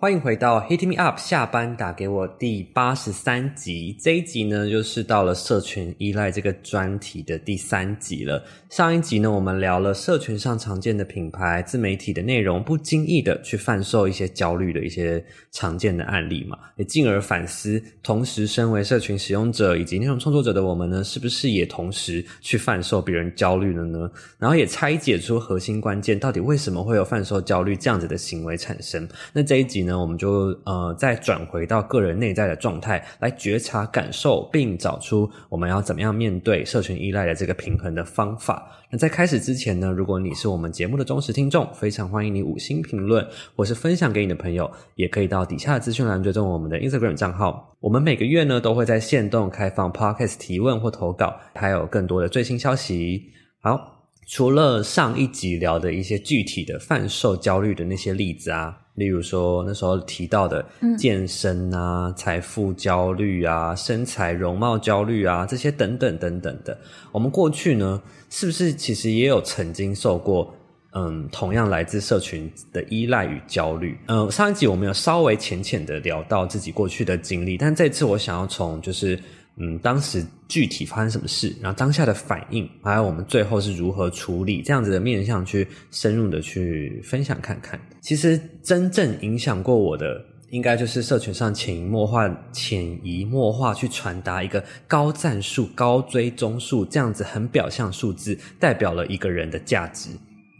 [0.00, 3.94] 欢迎回到 Hit Me Up 下班打给我第八十三集。
[4.00, 8.42] 这一集呢，就是到了社群依赖这个专题的第三集了。
[8.70, 24.10] 上一集呢，我们聊了社群上常见的品牌自媒体的内容，不经意的去贩售一些焦虑的一些常见的案例嘛，也进而反思，同时身为社群使用者以及内容创作者的我们呢，是不是也同时去贩售别人焦虑了呢？
[24.38, 29.06] 然后也拆解出核心关键，到底为什么会有贩售焦虑这样子的行为产生？
[29.34, 38.70] 那这一集呢，那我们就呃再转回到个人内在的状态，来觉察、感受，并找出我们要怎么样面对社群依赖的这个平衡的方法。
[38.88, 47.76] 那在开始之前呢，如果你是我们节目的忠实听众，非常欢迎你五星评论，或是分享给你的朋友，也可以到底下的资讯栏追踪我们的 Instagram 账号。
[47.80, 53.24] 我们每个月呢都会在限动开放 Podcast 提问或投稿，还有更多的最新消息。
[53.60, 53.96] 好。
[54.32, 60.62] 除了上一集聊的一些具体的贩售焦虑的那些例子啊，例如说那时候提到的
[60.98, 66.76] 健身啊、嗯、财富焦虑啊、身材容貌焦虑啊这些等等等等的，
[67.10, 70.54] 我们过去呢是不是其实也有曾经受过
[70.92, 73.98] 嗯同样来自社群的依赖与焦虑？
[74.06, 79.18] 嗯，上一集我们有稍微浅浅的聊到自己过去的经历，但这次我想要从就是。
[79.62, 87.78] 嗯，当时具体发生什么事，然后当下的反应，还有我们最后是如何处理，这样子的面向去深入的去分享看看。
[88.00, 100.08] 其实真正影响过我的，应该就是社群上潜移默化、潜移默化去传达一个高赞数、高追踪数这样子很表象数字，代表了一个人的价值，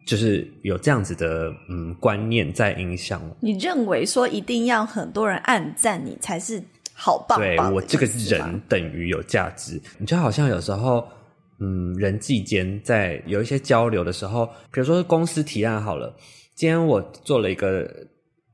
[0.06, 3.34] 就是有这样子的嗯观念在影响我。
[3.40, 6.62] 你认为说一定要很多人按赞你才是？
[7.02, 7.70] 好棒，棒！
[7.70, 11.08] 对，我这个人等于有价值，你就好像有时候，
[11.58, 16.14] 嗯，人际间在有一些交流的时候，比如说公司提案好了，
[16.54, 17.90] 今天我做了一个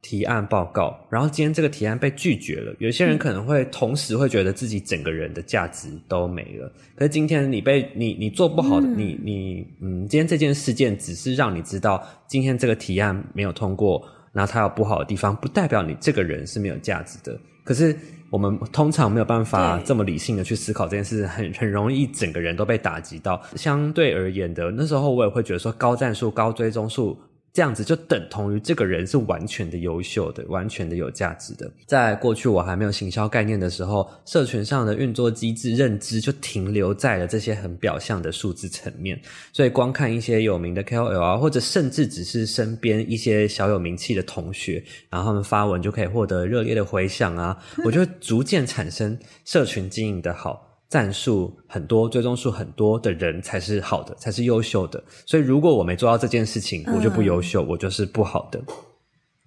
[0.00, 6.72] 提案报告，然后今天这个提案被拒绝了，有些人可能会同时会觉得自己整个人的价值都没了。
[6.94, 14.00] 可是今天你被你你做不好的，嗯、你你嗯，今天这件事件只是让你知道，今天这个提案没有通过，
[14.32, 17.36] 然后它有不好的地方，不代表你这个人是没有价值的。
[17.64, 17.96] 可是。
[18.30, 23.40] 我们通常没有办法这么理性的去思考这件事，很很容易整个人都被打击到。
[23.54, 27.18] 相对而言的，那时候我也会觉得说，高战术、高追踪数。
[27.56, 31.72] 这样子就等同于这个人是完全的优秀的，完全的有价值的。
[31.86, 39.18] 在过去我还没有行销概念的时候，社群上的运作机制认知就停留在了这些很表象的数字层面，
[39.54, 47.56] 所以光看一些有名的 KOL 啊，或者甚至只是身边一些小有名气的同学，然后他们发文就可以获得热烈的回响啊，
[47.86, 50.65] 我就逐渐产生社群经营的好。
[50.88, 55.02] 赞数很多、追踪数很多的人才是好的，才是优秀的。
[55.26, 58.60] 所以，如果我没做到这件事情，我就不优秀，嗯，我就是不好的。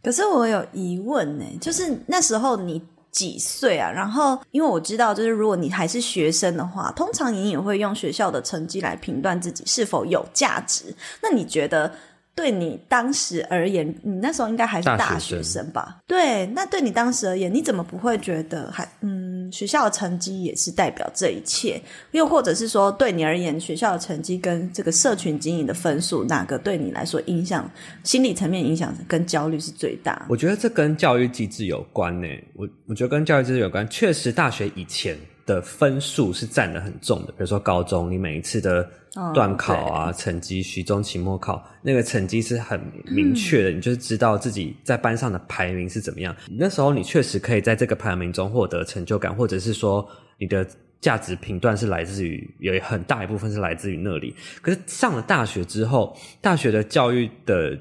[0.04, 3.92] 可是我有疑问呢，就是那时候你几岁啊？
[3.92, 10.94] 然后，因为我知道，就是如果你还是学生的话，通常你也会用学校的成绩来评断自己是否有价值。
[11.22, 11.92] 那你觉得？
[12.36, 15.98] 对你当时而言，你那时候应该还是大学生吧？
[15.98, 21.82] 生对，那对你当时而言，你怎么不会觉得还嗯，学校的成绩也是代表这一切？
[22.12, 27.70] 又或者是说，对你而言，学校的成绩跟这个社群经营的分数，哪个对你来说影响
[28.04, 30.26] 心理层面影响跟焦虑是最大？
[30.30, 32.28] 我觉得这跟教育机制有关呢。
[32.54, 35.18] 我我觉得跟教育机制有关，确实大学以前
[35.50, 37.32] 的分数是占得很重的。
[37.32, 38.90] 比如说高中，你每一次的。
[39.34, 46.34] 段考啊，成绩、期中、期末考，那个成绩是很明确的，嗯，你就是知道自己在班上的排名是怎么样。
[46.48, 50.66] 那时候你确实可以在这个排名中获得成就感，或者是说你的
[51.02, 54.34] 价值评断是来自于有很大一部分是来自于那里。
[54.62, 57.76] 可是上了大学之后，大学的教育的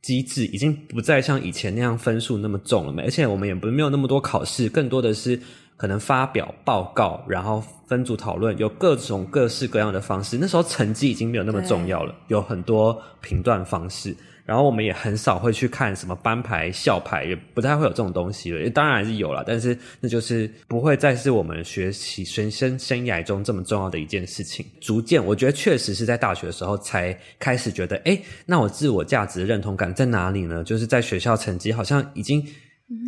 [0.00, 5.38] 机制已经不再像以前那样分数那么重了嘛，而且我们也不没有那么多考试，更多的是。
[5.78, 10.36] 可能发表报告，然后分组讨论，有各种各式各样的方式。
[10.38, 14.14] 那时候成绩已经没有那么重要了，有很多评断方式。
[14.44, 18.70] 然后我们也很少会去看什么班牌、校牌，也不太会有这种东西了。
[18.70, 24.64] 当然还是有了，但是那就是不会再是我们学习学生生涯中这么重要的一件事情。
[24.80, 30.64] 逐渐，我觉得确实是在大学的时候才开始觉得，哎，那我自我价值的认同感在哪里呢？
[30.64, 32.44] 就是在学校成绩好像已经。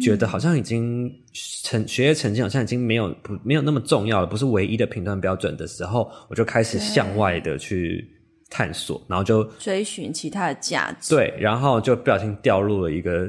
[0.00, 1.10] 觉得好像已经
[1.62, 8.06] 成学业成绩好像已经没有不没有那么重要了，不是唯一的评断标准的时候，我就开始向外的去
[8.50, 11.14] 探索，然后就追寻其他的价值。
[11.14, 13.26] 对，然后就不小心掉入了一个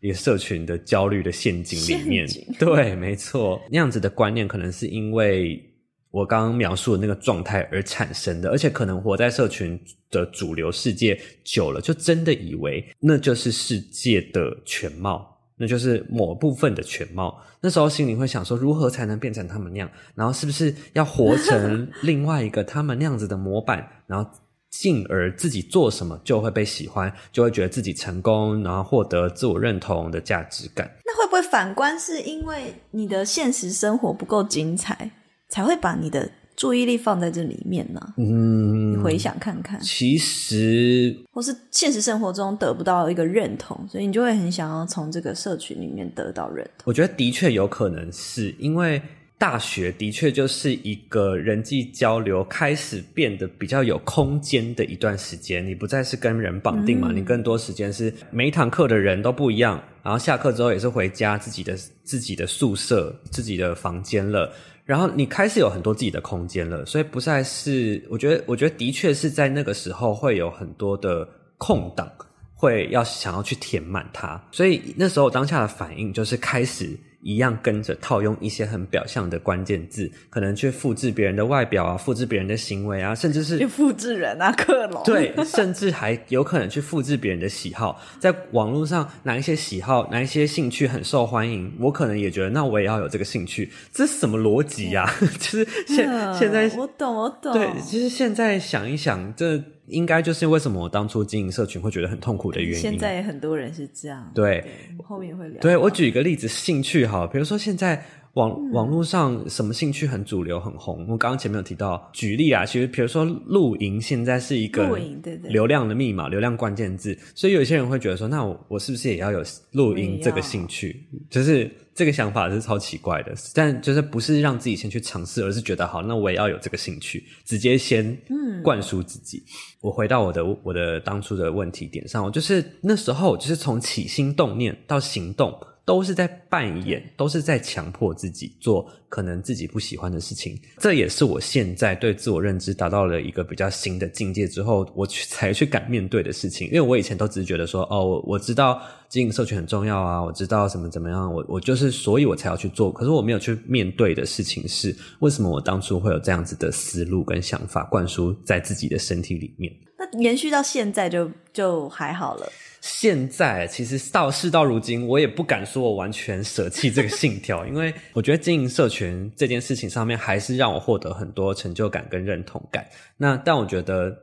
[0.00, 2.26] 一个社群的焦虑的陷阱里面。
[2.58, 5.62] 对，没错，那样子的观念可能是因为
[6.10, 9.80] 我刚刚描述的那个状态而产生的，而且可能活在社群
[10.10, 15.33] 的主流世界久了，就真的以为那就是世界的全貌。
[15.56, 17.40] 那就是某部分的全貌。
[17.60, 19.90] 那时候心里会想说，如何才能变成他们那样？
[20.14, 23.86] 然后是不是要活成 另外一个他们那样子的模板？
[24.06, 24.30] 然后
[24.70, 30.90] 进而自己做什么就会被喜欢，就会觉得自己成功，然后获得自我认同的价值感。
[31.04, 35.10] 那会不会反观是因为你的现实生活不够精彩，
[35.48, 36.30] 才会把你的？
[36.56, 38.00] 注意力放在这里面呢？
[38.16, 46.84] 嗯，你回想看看，其实或是现实生活中得不到一个认同，所以你就会很想要从这个社群里面得到认同。
[46.84, 49.02] 我觉得的确有可能是因为
[49.44, 64.50] 大学的确就是一个人际交流开始变得比较有空间的一段时间，你不再是跟人绑定嘛，嗯、你更多时间是每一堂课的人都不一样，然后下课之后也是回家自己的自己的宿舍、自己的房间了。
[64.86, 72.10] 然后你开始有很多自己的空间了，所以不再是我觉得，我觉得的确是在那个时候会有很多的空档，
[72.54, 76.98] 会要想要去填满它，所以那时候当下的反应就是开始。
[77.24, 85.02] 一样跟着套用一些很表象的关键字，可能去复制别人的外表啊，复制别人的行为啊，甚至是去复制人啊，克隆。
[85.04, 95.10] 对，甚至还有可能去复制别人的喜好，在网络上哪一些喜好、哪一些兴趣很受欢迎，我可能也觉得，那我也要有这个兴趣，这是什么逻辑呀？
[95.40, 97.54] 就是现、嗯、现在我懂，我懂。
[97.54, 99.62] 对，其实现在想一想，这。
[99.86, 102.76] 应该就是为什么我当初经营社群会觉得很痛苦的原因。
[102.76, 104.30] 现在也很多人是这样。
[104.34, 105.60] 对，对后面会聊。
[105.60, 108.04] 对，我举一个例子，兴趣哈，比如说现在。
[108.34, 111.06] 网网络上什么兴趣很主流很红？
[111.08, 114.98] 我刚刚前面有提到，举例啊，其实比如说露营，现在是一个
[115.44, 119.42] 流量的密码、流量关键字，所以有些人会觉得说，那我我是不是也要有
[119.72, 121.06] 露营这个兴趣？
[121.30, 128.16] 就是这个想法是超奇怪的，但就是不是让自己先去尝试，而是觉得好，那我也要有这个兴趣，直接先
[128.64, 129.38] 灌输自己。
[129.38, 129.46] 嗯、
[129.82, 135.56] 我回到我的我的当初的问题点上，我就是那时候就是从起心动念到行动。
[135.84, 140.58] 都是在扮演，都是在强迫自己做可能自己不喜欢的事情。
[140.78, 146.66] 这也是我现在对自我认知达到了一个比较新的境界之后，我去才去敢面对的事情。
[146.68, 152.90] 因为我以前都只是觉得说，哦，我我知道经营社群很重要啊，我知道什么怎么样，我我就是，所以我才要去做。
[152.90, 159.70] 可是我没有去面对的事情是，为什么我当初会有这样子的思路跟想法灌输在自己的身体里面？
[159.98, 162.50] 那延续到现在就就还好了。
[162.84, 172.86] 现在其实到事到如今，我也不敢说我完全舍弃这个信条，因为我觉得经营社群这件事情上面，还是让我获得很多成就感跟认同感。
[173.16, 174.14] 那但我觉得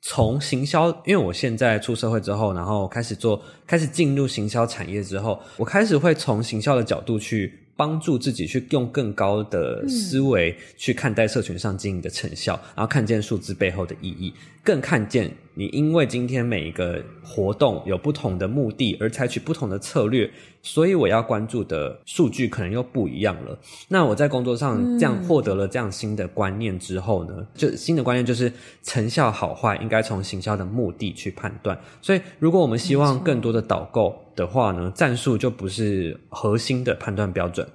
[0.00, 7.65] 从行销，因为我现在出社会之后，然后开始做，开始进入行销产业之后，我开始会从行销的角度去。
[7.76, 14.32] 帮助自己去用更高的思维去看待社群上经营的成效，嗯、然后看见数字背后的意义，
[14.64, 20.30] 更看见你因为今天每一个活动有不同的目的而采取不同的策略，
[20.62, 23.58] 所以我要关注的数据可能又不一样了。
[23.88, 28.50] 那我在工作上这样获得了这样新的观念之后呢，嗯、就新的观念就是
[28.82, 31.78] 成效好坏应该从行销的目的去判断。
[32.00, 34.22] 所以如果我们希望更多的导购。
[34.36, 37.66] 的话呢，战术就不是核心的判断标准。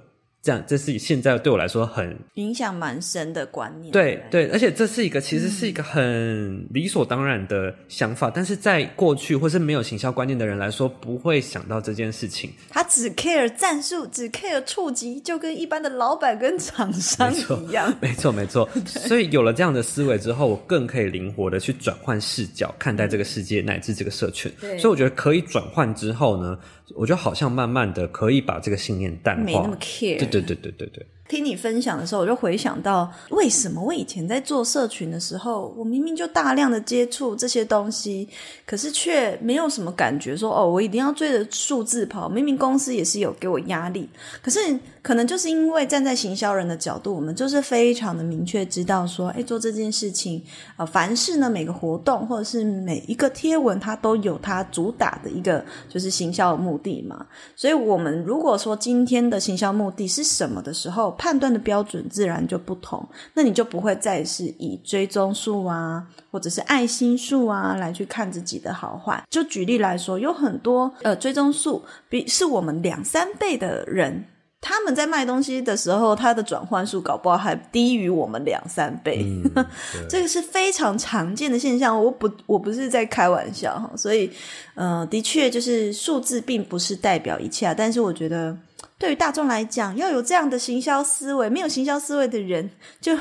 [0.42, 3.92] 这样，这是现在对我来说很影响蛮深的观念。
[3.92, 12.50] 对对，而且这是一个其实是一个很理所当然的想法，嗯、但是在过去或是没有行销观念的人来说，不会想到这件事情。
[12.68, 17.32] 他只 care 战术，只 care 触及，就跟一般的老板跟厂商
[17.64, 17.94] 一样。
[18.02, 24.50] 没错没错，所以有了这样的思维之后，我更可以灵活的去转换视角看待这个世界乃至这个社群。
[24.60, 26.58] 对所以我觉得可以转换之后呢，
[26.96, 30.31] 我觉得好像慢慢的可以把这个信念淡化，没那么 care。
[30.40, 31.06] 对对对对对。
[31.28, 38.28] 听你分享的时候，我就回想到，为什么我以前在做社群的时候，我明明就大量的接触这些东西，
[38.66, 42.28] 可是却没有什么感觉说，哦，我一定要追着数字跑。
[42.28, 44.06] 明明公司也是有给我压力，
[44.42, 44.60] 可是
[45.02, 50.40] 可能就是因为站在行销人的角度，我们就是非常的明确知道说，哎，做这件事情，
[50.76, 57.26] 呃，凡是呢每个活动或者是每一个贴文，它都有它主打的一个就是行销的目的嘛。
[57.56, 63.04] 所以，我们如果说今天的行销目的是什么的时候，判断的标准自然就不同，
[63.34, 69.20] 那你就不会再是以追踪数啊，或者是爱心数啊来去看自己的好坏。
[69.28, 74.24] 就举例来说，有很多呃追踪数比是我们两三倍的人，
[74.64, 79.66] 他们在卖东西的时候，它的转换数搞不好还低于我们两三倍，嗯、
[80.08, 82.00] 这个是非常常见的现象。
[82.00, 83.90] 我不，我不是在开玩笑哈。
[83.96, 84.30] 所以，
[84.76, 87.74] 呃，的确就是数字并不是代表一切啊。
[87.76, 88.56] 但是，我觉得
[88.98, 93.18] 对于大众来讲，要有这样的行销思维，没有行销思维的人就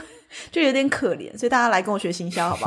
[0.51, 1.35] 就有点可怜。
[1.37, 2.65] 所以，大家来跟我学行销，好不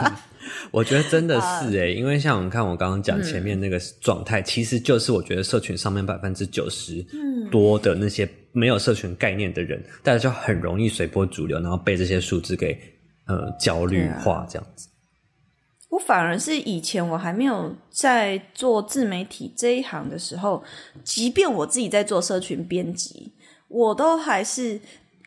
[0.00, 0.12] 好？
[0.70, 7.04] 我觉得真的是诶、欸，因为像我们看我刚刚讲前面那个状态，嗯、其实就是我觉得社群上面百分之九十
[7.50, 12.78] 多的那些没有社群概念的人，嗯、大家就很容易随波逐流，然后被这些数字给
[13.26, 14.88] 呃焦虑化这样子。
[15.90, 20.62] 我反而是以前我还没有在做自媒体这一行的时候，
[21.04, 23.32] 即便我自己在做社群编辑，
[23.68, 24.80] 我都还是。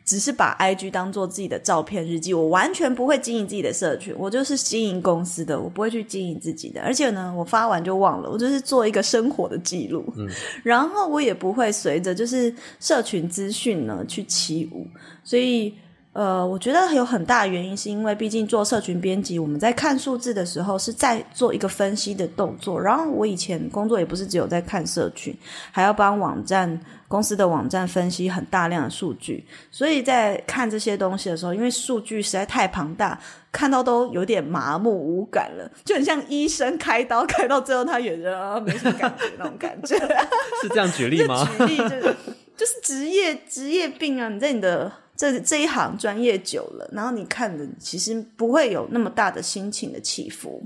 [0.04, 6.82] 只是把 IG 当做自己的照片日记，我完全不会经营自己的社群，我就是经营公司的，我不会去经营自己的。
[6.82, 10.04] 而且呢，我发完就忘了，我就是做一个生活的记录。
[10.16, 10.28] 嗯，
[10.62, 14.86] 然后我也不会随着就是社群资讯呢去起舞，
[15.24, 15.74] 所以。
[16.14, 22.80] 呃，我觉得有很大的原因，是因为毕竟做社群编辑，我们在看数字的时候是在做一个分析的动作。
[22.80, 25.36] 然后我以前工作也不是只有在看社群，
[25.72, 29.44] 还要帮网站公司的网站分析很大量的数据。
[29.72, 33.18] 所以在看这些东西的时候，因为数据实在太庞大，
[33.50, 39.98] 看到都有点麻木无感了，就很像医生开刀 开到最后他也觉得没什么感觉那种感觉。
[40.62, 41.44] 是这样举例吗？
[41.58, 42.16] 举例就是
[42.56, 44.28] 就是职业职业病啊！
[44.28, 44.92] 你在你的。
[45.16, 50.62] 这这一行专业久了，然后你看的其实不会有那么大的心情的起伏，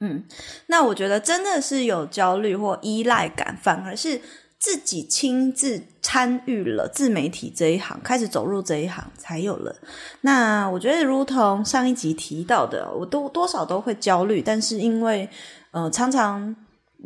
[0.00, 0.24] 嗯，
[0.66, 4.20] 那我觉得真的是有焦虑或依赖感，反而是
[4.58, 9.74] 自己亲自参与了自媒体这一行，开始走入这一行才有了。
[10.20, 15.28] 那我觉得，如同上一集提到的，我都多少都会焦虑，但是因为
[15.70, 16.54] 呃常常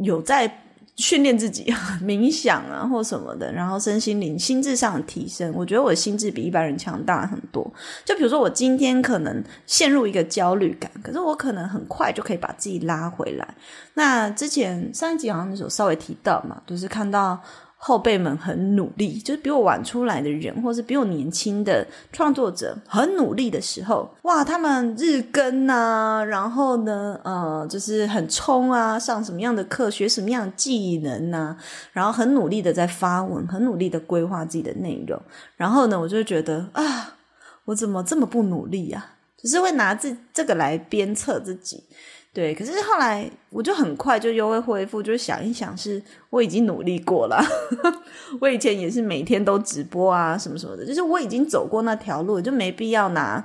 [0.02, 0.62] 有在。
[0.96, 1.72] 训练自己
[2.02, 5.52] 冥想啊，或什么的，然后身心灵、心智上的提升。
[5.54, 7.70] 我觉得我的心智比一般人强大很多。
[8.04, 13.46] 就比如说，我今天可能陷入一个焦虑感，可是我可能很快就可以把自己拉回来。
[13.94, 17.38] 那之前上一集好像有稍微提到嘛，就是看到。
[17.78, 31.56] 后辈们很努力，就是比我晚出来的人，或是比我年轻的创作者很努力的时候，哇，他们日更啊，然后呢，呃，就是很冲啊，上什么样的课，学什么样的技能啊，
[31.92, 35.20] 然后很努力的在发文，很努力的规划自己的内容，
[35.56, 37.14] 然后呢，我就觉得啊，
[37.66, 39.12] 我怎么这么不努力啊？
[39.36, 41.84] 只是会拿这这个来鞭策自己。
[42.36, 47.42] 对，可是后来我就很快就又会恢复，就是想一想，是我已经努力过了。
[48.42, 53.42] 我以前也是每天都直播啊，什么什么的，就是我已经走过那条路，就没必要拿，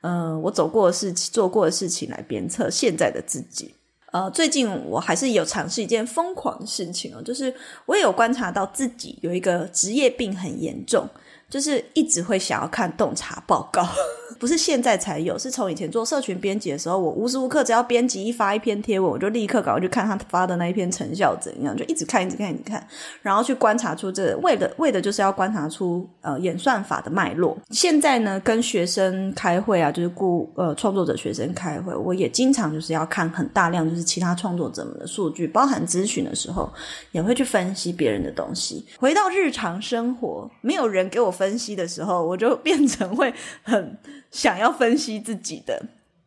[0.00, 3.74] 呃，我走过的事情、做过的事情来鞭策现在的自己。
[4.10, 7.54] 呃，最近我还是有尝试一件疯狂的事情哦，就是
[7.84, 11.06] 我也有观察到自己有一个职业病很严重。
[11.54, 13.86] 就是一直会想要看洞察报告，
[14.40, 22.84] 不是现在才有，是从以前做社群编辑的时候，我无时无刻只要编辑一发一篇贴文，我就立刻赶快去看他发的那一篇成效怎样，就一直看，一直看，一直看，
[23.22, 27.56] 然后去观察出这，为的为的就是要观察出呃演算法的脉络。
[27.70, 36.68] 现在呢，跟学生开会啊，就是顾呃创作者学生开会，我也经常就是要看很大量就是其他创作者们的数据，包含咨询的时候
[37.12, 38.84] 也会去分析别人的东西。
[38.98, 41.43] 回到日常生活，没有人给我分。
[41.44, 43.32] 分析的时候，我就变成会
[43.62, 43.98] 很
[44.30, 45.78] 想要分析自己的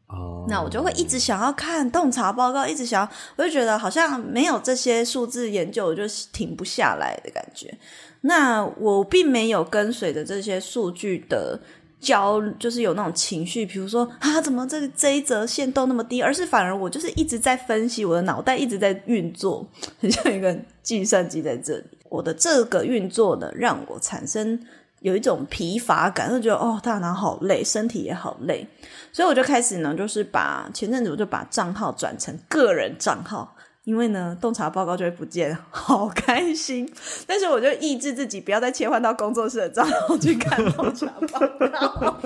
[0.06, 0.46] 哦，oh.
[0.48, 7.76] 那我就会一直想要看洞察报告，一直想要，我就觉得好像没有这些数字研究，我就停不下来的感觉。
[8.22, 11.60] 那我并没有跟随着这些数据的
[12.00, 19.68] 焦，就是有那种情绪，比如说啊，怎么这个这一则线都那么低，而是反而我就是一直在分析，我的脑袋一直在运作，
[20.00, 21.86] 很像一个计算机在这里。
[22.10, 24.60] 我的这个运作呢，让我产生。
[25.02, 28.68] 有一种疲乏感，就觉得哦，大脑好累，身体也好累，
[29.12, 36.92] 所以我就开始呢，就是把前阵子我就把账号转成个人账号，因为呢，洞察报告就会不见，好开心。
[37.28, 42.20] 但是我就抑制自己不要再切换到工作室的账号去看洞察报告，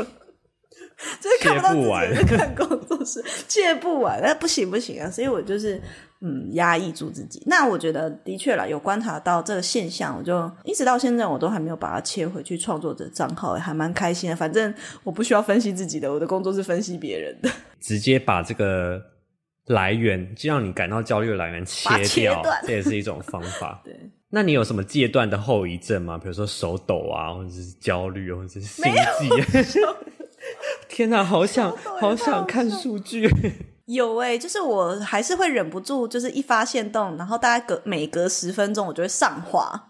[1.19, 5.11] 就是看不到自己在看工作室，切不完，那不行不行啊！
[5.11, 5.81] 所以我就是。
[6.23, 7.41] 嗯，压抑住自己。
[7.47, 14.35] 那我觉得的确了，有观察到这个现象，我就一直到现在我都还没有把它切回去创作者账号，还蛮开心的。
[14.35, 14.71] 反正
[15.03, 17.49] 我不需要分析自己的，我的工作是分析别人的。
[17.81, 19.01] 直接把这个
[19.65, 22.37] 来源，就让你感到焦虑的来源切掉，切
[22.67, 23.81] 这也是一种方法。
[23.85, 23.99] 对，
[24.29, 26.19] 那你有什么戒断的后遗症吗？
[26.19, 29.77] 比如说手抖啊，或者是焦虑，或者是心悸？
[30.87, 33.27] 天哪，好想好想看数据。
[33.85, 39.89] 有诶、欸，就是我还是会忍不住，就是一发现动，然后大概隔每隔十分钟，我就会上滑，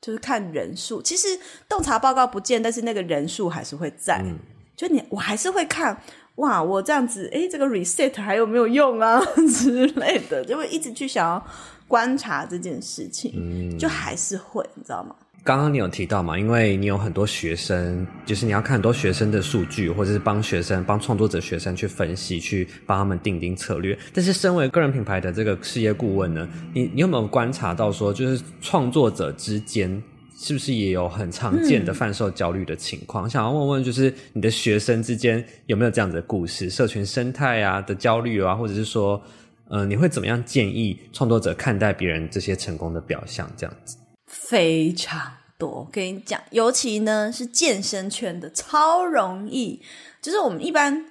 [0.00, 1.00] 就是看人数。
[1.02, 1.28] 其实
[1.68, 4.20] 洞察报告不见，但是那个人数还是会在。
[4.24, 4.38] 嗯、
[4.76, 6.00] 就你，我还是会看。
[6.36, 11.42] 哇，我这样子，诶，这个 reset 还有没有用啊 之类的，就会一直去想要
[11.88, 15.16] 观察这件事情，嗯、就还是会，你知道吗？
[15.46, 23.96] 刚刚你有提到嘛，因为你有很多学生，就是你要看很多学生的数据，或者是帮学生、帮创作者学生去分析，去帮他们定定策略。
[24.12, 30.02] 但是，身为个人品牌的这个事业顾问呢，你你有没有观察到说，就是创作者之间？
[30.36, 33.28] 是不是也有很常见的贩售焦虑的情况？
[33.28, 36.68] 嗯、想要问问，就是你的学生之间有没有这样子的故事？
[36.68, 39.22] 社群生态啊的焦虑啊，或者是说，
[39.68, 43.48] 呃，你会怎么样建议创作者看待别人这些成功的表象？
[43.56, 45.18] 这样子非常
[45.58, 49.80] 多，我跟你讲，尤其呢是健身圈的，超容易，
[50.20, 51.06] 就是我们一般。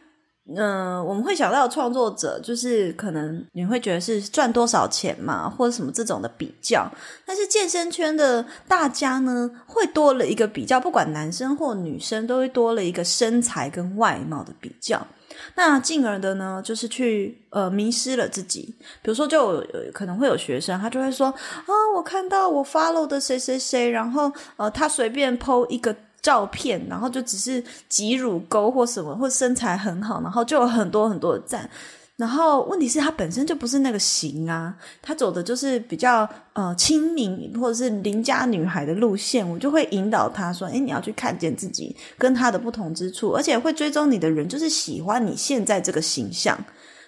[0.55, 6.87] 嗯、我们会想到创作者，就是可能你会觉得是赚多少钱嘛，或者什么这种的比较。
[7.25, 15.07] 但是健身圈的大家呢，会多了一个比较，不管男生或女生，都会多了一个身材跟外貌的比较。
[15.55, 18.73] 那进而的呢，就是去呃迷失了自己。
[19.01, 25.95] 比如说，就有可能会有学生，他就会说啊，我看到我 follow 的谁谁谁，然后呃，他随便 po 一个。
[26.21, 31.69] 照片，然后就只是挤乳沟或什么，或身材很好，然后就有很多很多的赞。
[32.17, 39.45] 然后问题是，他本身就不是那个型啊，他走的就是比较呃亲民或者是邻家女孩的路线。
[39.49, 46.57] 我就会引导他说：“哎，你要去看见自己跟他的不同之处，而且会追踪你的人就是喜欢你现在这个形象。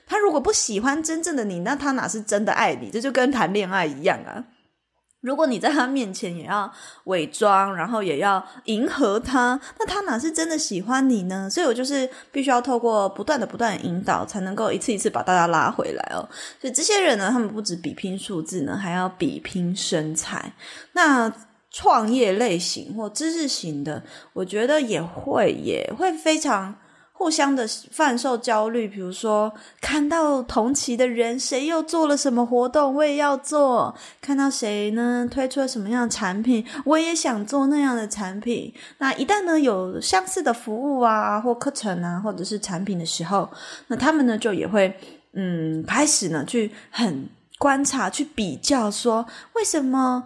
[0.05, 2.89] 他如果不喜欢真正的你，那他哪是真的爱你？
[2.89, 4.43] 这就跟谈恋爱一样啊。”
[5.21, 6.71] 如果你在他面前也要
[7.05, 11.49] 伪装，然后也要迎合他，那他哪是真的喜欢你呢？
[11.49, 16.21] 所以我就是必须要透过不断的、不断的引导，才能够一次一次把大家拉回来哦。
[16.61, 20.53] 所以这些人呢，他们不止比拼数字呢，还要比拼身材。
[20.93, 21.31] 那
[21.71, 26.75] 创业类型或知识型的，我觉得也会，也会非常。
[27.17, 38.71] 互相的贩售焦虑，比如说看到同期的人谁又做了什么活动，我也要做；看到谁呢推出了什么样的产品，我也想做那样的产品。
[38.99, 43.49] 那一旦呢有相似的服务啊，或课程啊，或者是产品的时候，
[43.87, 44.95] 那他们呢就也会
[45.33, 50.23] 嗯开始呢去很观察，去比较说，为什么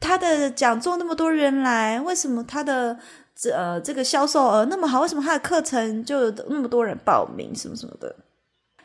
[0.00, 2.00] 他的讲座那么多人来？
[2.00, 2.98] 为什么他的？
[3.34, 8.14] 这呃，这个销售额那么好，为什么他的课程就有那么多人报名，什么什么的？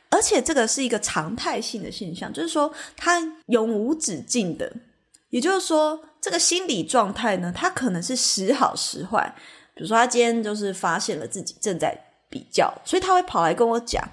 [0.10, 4.72] 而且这个是一个常态性的现象，就是说他永无止境的。
[5.30, 9.32] 也就是说，这个心理状态呢，他可能是时好时坏。
[9.76, 11.96] 比如说，他今天就是发现了自己正在
[12.28, 14.04] 比较，所以他会跑来跟我讲，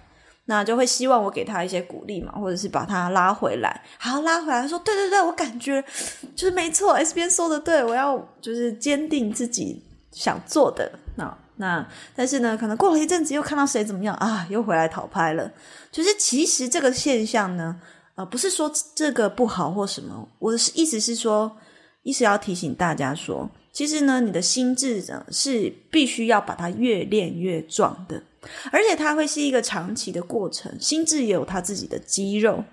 [0.44, 3.82] 那就会希望我给他一些鼓励嘛，或者是把他拉回来。
[3.98, 5.82] 好，拉回来，他说：“对对对，我感觉
[6.36, 9.82] 就是没错，S 边说的对，我要就是坚定自己。”
[10.16, 15.50] 想做的那那，但是呢，可能过了一阵子又看到谁怎么样啊，又回来讨拍了。
[15.92, 17.78] 就是其实这个现象呢，
[18.14, 21.56] 呃，不是说这个不好或什么，我的意思是说，
[22.02, 28.22] 意思要提醒大家说，其实呢，你的心智呢是必须要把它越练越壮的，
[28.72, 32.64] 而且它会是一个长期的过程，心智也有它自己的肌肉。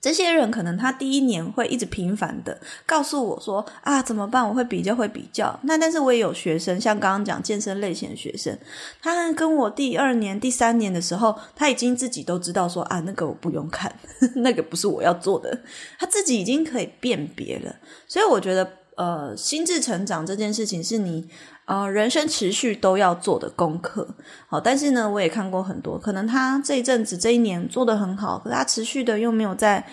[0.00, 4.46] 这些人可能他第一年会一直频繁的告诉我说啊，怎么办？
[4.46, 5.58] 我会比较会比较。
[5.62, 8.56] 那但是我也有学生，像刚刚讲健身类型的学生，
[9.00, 13.92] 他跟我第二年、第三年的时候，他已经自己都知道说啊，那个我不用看，
[14.36, 15.60] 那个不是我要做的，
[15.98, 17.74] 他自己已经可以辨别了。
[18.06, 21.28] 所以我觉得，呃，心智成长这件事情是你。
[21.66, 24.06] 呃，人生持续都要做的功课，
[24.46, 29.84] 好，但是呢，我也看过很多，可能他这一阵子、这一年做得很好，可是他持续的又没有在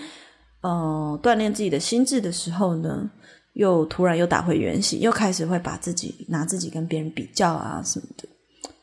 [0.62, 3.10] 呃锻炼自己的心智的时候呢，
[3.54, 8.30] 又突然又打回原形，又开始会把自己拿自己跟别人比较啊什么的，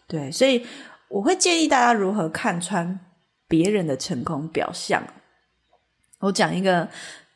[0.08, 0.66] 对，所以
[1.08, 2.98] 我会建议大家如何看穿
[3.46, 5.00] 别人的成功表象。
[6.18, 6.88] 我讲一个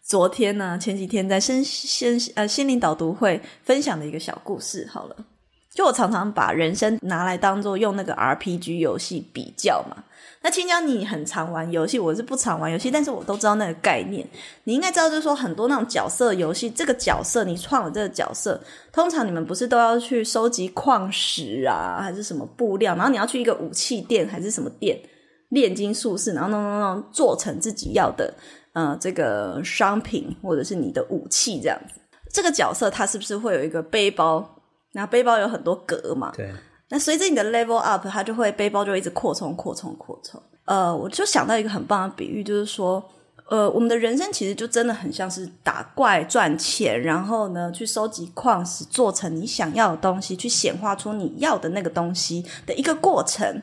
[0.02, 5.16] 昨天呢，前几天在身心呃心灵导读会分享的一个小故事，好了。
[5.74, 10.04] 就我常常把人生拿来当做用那个 RPG 游戏比较嘛。
[10.40, 14.24] 那青椒你很常玩游戏，我是不常玩游戏，但是我都知道那个概念。
[14.64, 18.60] 你应该知道，就是说很多那种角色游戏，这个角色你创了这个角色，
[18.92, 25.00] 通常你们不是都要去收集矿石啊，还是什么布料，然后你要去一个武器店还是什么店
[25.48, 28.32] 炼金术士，然后弄弄弄做成自己要的
[28.74, 31.98] 呃这个商品或者是你的武器这样子。
[32.30, 34.53] 这个角色它是不是会有一个背包？
[34.94, 36.32] 那背包有很多格嘛？
[36.34, 36.50] 对。
[36.88, 40.40] 那随着你的 level up，它就会背包就会一直扩充、扩充、扩充。
[40.64, 43.02] 呃，我就想到一个很棒的比喻，就是说，
[43.48, 53.60] 呃，我们的人生其实就真的很像是打怪赚钱，然后呢，去收集矿石，做成你想要的东西，去显化出你要的那个东西的一个过程。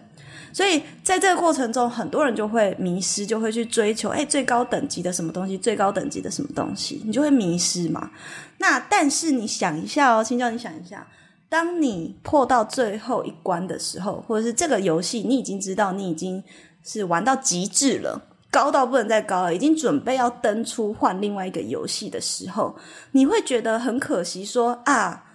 [0.54, 8.12] 所以在这个过程中，很多人就会迷失，就会去追求，哎，最高等级的什么东西，最高等级的什么东西，你就会迷失嘛。
[8.58, 11.08] 那但是你想一下哦，青椒，你想一下，
[11.52, 16.42] 当你破到最后一关的时候，或者是这个游戏你已经知道你已经
[16.82, 18.30] 是玩到极致了。
[18.50, 22.78] 高到不能再高了，已经准备要登出换另外一个游戏的时候，
[23.12, 25.26] 你会觉得很可惜说，说啊，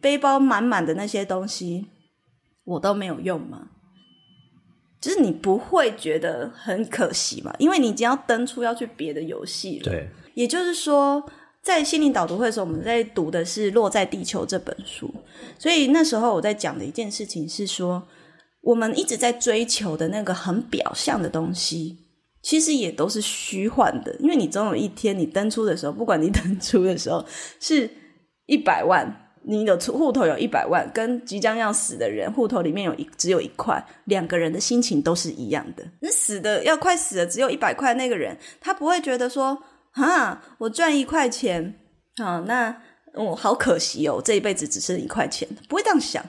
[0.00, 1.86] 背包满满的那些东西
[2.64, 3.68] 我都没有用吗？
[5.00, 7.54] 就是你不会觉得很可惜嘛？
[7.58, 9.84] 因为你已经要登出要去别的游戏了。
[9.84, 11.24] 对，也就是说，
[11.62, 15.12] 在心灵导读会的时候，我们在读的是《落在地球》这本书，
[15.58, 18.02] 所以那时候我在讲的一件事情是说，
[18.62, 22.06] 我们一直在追求的那个很表象的东西。
[22.42, 27.22] 其实也都是虚幻的，因为你总有一天你登出的时候，不管你登出的时候
[27.60, 27.88] 是
[28.46, 29.06] 一百万，
[29.42, 35.84] 你的户头有一百万，跟即将要死的人户头里面有一只有一块，两个人的心情都是一样的。
[36.00, 41.78] 那死的要快死了，只有一百块那个人，他不会觉得说啊，我赚一块钱，
[42.22, 42.82] 好，那
[43.14, 46.24] 我、好可惜哦，这一辈子只剩一块钱，不会这样想。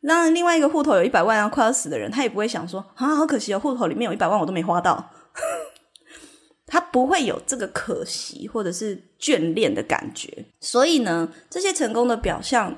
[0.00, 5.10] 那另外一个户头有一百万要快要死的人，他也不会想说啊，好可惜哦，户头里面有一百万我都没花到。
[6.66, 12.76] 他不会有这个可惜或者是眷恋的感觉，所以呢，这些成功的表象，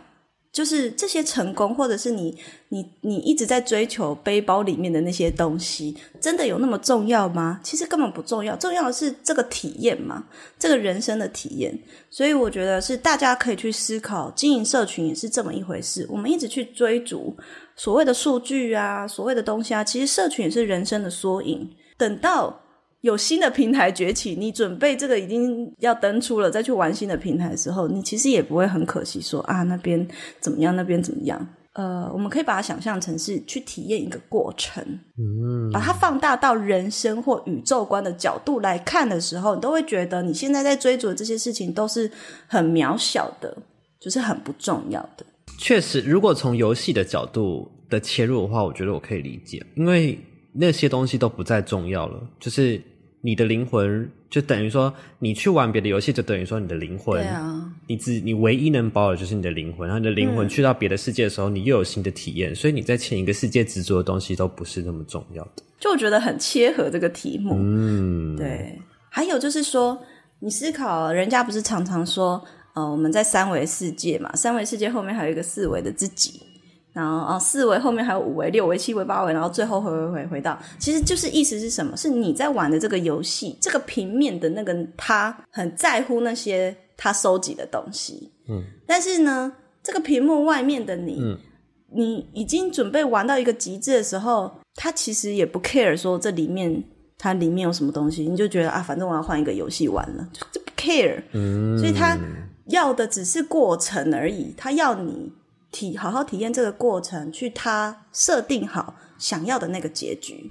[0.56, 2.34] 就是这些成功，或者是你
[2.70, 7.60] 你你一直在追求背包里面的那些东西，真的有那么重要吗？
[7.62, 10.24] 其实根本不重要，重要的是这个体验嘛，
[10.58, 11.78] 这个人生的体验。
[12.08, 16.06] 所以我觉得是大家可以去思考，经营社群也是这么一回事。
[16.08, 17.36] 我们一直去追逐
[17.76, 21.70] 所谓的数据啊，所谓的东西啊，其实社群也是人生的缩影。
[21.98, 22.58] 等到
[23.02, 30.06] 有新的平台崛起，你准备这个已经要登出了，再去玩新的平台的时候，你其实也不会很可惜说啊，那边
[30.40, 31.46] 怎么样，那边怎么样？
[31.74, 34.82] 呃，我们可以把它想象成是去体验一个过程，
[35.18, 42.10] 嗯，把它放大到人生或宇宙观的角度来看的时候，你都会觉得你现在在追逐的这些事情都是
[42.46, 43.54] 很渺小的，
[44.00, 45.26] 就是很不重要的。
[45.58, 50.18] 确实，如果从游戏的角度的切入的话，我觉得我可以理解，因为
[50.56, 52.80] 那些东西都不再重要了，就是。
[53.22, 57.26] 你的灵魂就等于说，你去玩别的游戏，就等于说你的灵魂，
[57.88, 59.88] 你只你唯一能保有就是你的灵魂。
[59.88, 65.62] 然后你的灵魂去到别的世界的时候，嗯，你又有新的体验，所以你在前一个世界执着的东西都不是那么重要的。
[65.80, 68.78] 就我觉得很切合这个题目，嗯，对。
[69.08, 69.98] 还有就是说，
[70.38, 72.40] 你思考，人家不是常常说，
[72.74, 76.40] 呃，我们在三维世界嘛，三维世界后面还有一个四维的自己。
[76.96, 81.94] 然后啊，四维后面还有五维、六维、七维、八维，然后最后回回回回到，其实就是意思是什么？
[81.94, 91.36] 是你在玩的这个游戏，这个平面的那个他很在乎那些他收集的东西，嗯，但是呢，这个屏幕外面的你，嗯，
[91.92, 96.82] 你已经准备玩到一个极致的时候，他其实也不 care 说这里面
[97.18, 102.16] 它里面有什么东西，你就觉得啊，反正我要换一个游戏玩了，就就不 care，嗯，所以他
[102.68, 105.30] 要的只是过程而已，他要你。
[105.76, 110.50] 体好好体验这个过程，去他设定好想要的那个结局，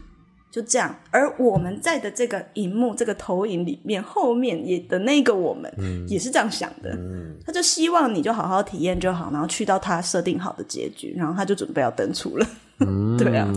[0.52, 0.96] 就这样。
[1.10, 5.74] 而我们在的这个荧幕、这个投影里面，后面也的那个我们，
[6.08, 6.92] 也是这样想的。
[6.92, 12.48] 嗯，他就希望你就好好体验就好，然后去到他设定好的结局，然后他就准备要登出了。
[12.82, 13.48] 嗯， 对啊。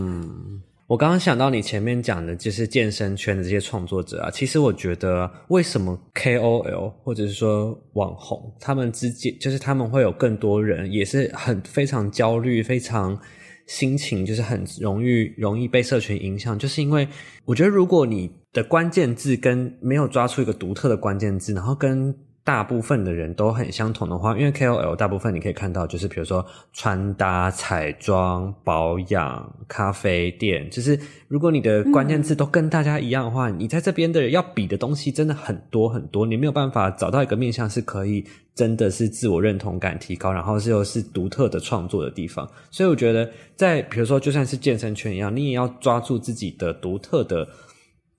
[0.89, 4.31] 我刚刚想到你前面讲的，就是健身圈的这些创作者啊。
[4.31, 13.21] 其实我觉得，为什么 KOL 或者是说网红，他们之间就是他们会有更多人，也是很非常焦虑，非常
[13.67, 17.07] 心情就是很容易容易被社群影响，就是因为
[17.45, 22.17] 我觉得，如果你的关键字跟没有抓出一个独特的关键字，然后跟
[22.49, 42.51] 大部分的人都很相同的话，因为 KOL 大部分你可以看到，就是比如说穿搭、彩妆、保养、咖啡店，就是如果你的关键字都跟大家一样的话，你在这边的人要比的东西真的很多很多，你没有办法找到一个面向是可以真的是自我认同感提高，然后是又是独特的创作的地方。
[42.71, 47.47] 所以我觉得，在比如说就算是健身圈一样，你也要抓住自己的独特的、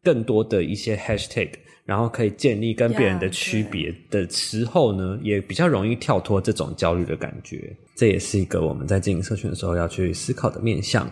[0.04, 1.50] 更多的一些 hashtag。
[1.90, 7.76] 然后可以建立跟别人的区别的时候呢，yeah, 也比较容易跳脱这种焦虑的感觉。
[7.96, 11.10] 这也是一个我们在经营社群的时候要去思考的面向。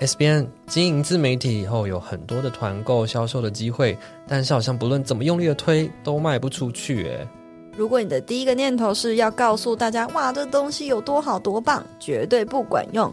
[0.00, 3.96] SBN 经营自媒体以后，有很多的团购销售的机会，
[4.28, 7.04] 但是好像不论怎么用力的推，都卖不出去。
[7.04, 7.26] 诶，
[7.74, 13.10] 如果你的第一个念头是要告诉大家，哇，这东西有多好多棒，绝对不管用。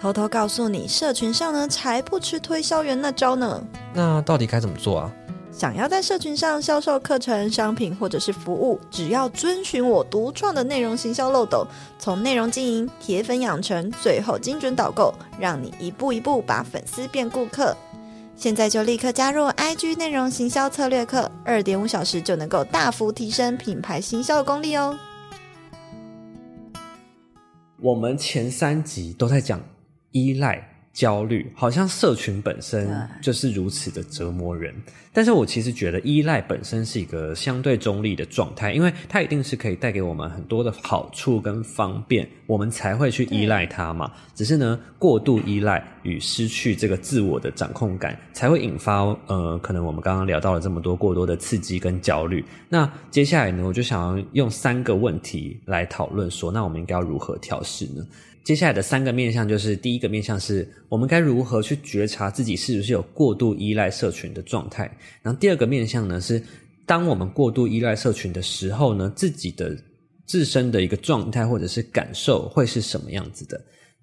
[0.00, 3.62] 偷偷告诉你，社群上呢才不吃推销员那招呢。
[3.92, 5.12] 那到底该怎么做啊？
[5.60, 11.66] 想要在社群上销售课程、商品或者是服务，只要遵循我独创的内容行销漏斗，
[11.98, 17.76] 从内容经营、铁粉养成，最后精准导购，让你一步一步把粉丝变顾客。
[18.34, 24.98] 现在就立刻加入 IG 内容行销策略课，二点五小时就能够大幅提升品牌行销功力哦。
[27.82, 29.60] 我们前三集都在讲
[30.12, 30.69] 依赖。
[30.92, 32.88] 焦虑好像社群本身
[33.22, 34.74] 就是如此的折磨人，
[35.12, 44.10] 但是我其实觉得依赖本身是一个相对中立的状态，因为它一定是可以带给我们很多的好处跟方便，我们才会去依赖它嘛。
[44.34, 52.44] 只是呢，过度依赖与失去这个自我的掌控感，才会引发呃，可能我们刚刚聊到了这么多过多的刺激跟焦虑。
[52.68, 58.06] 那接下来呢，我就想要用三个问题来讨论说，那我们应该要如何调试呢？
[58.42, 64.90] 接下来的三个面向就是，第一个面向是我们该如何去觉察自己是不是有过度依赖社群的状态。
[65.22, 66.42] 然后第二个面向呢是，
[66.86, 69.76] 当我们过度依赖社群的时候呢，自己的
[70.24, 73.60] 自身的一个状态或者是感受会是什么样子的。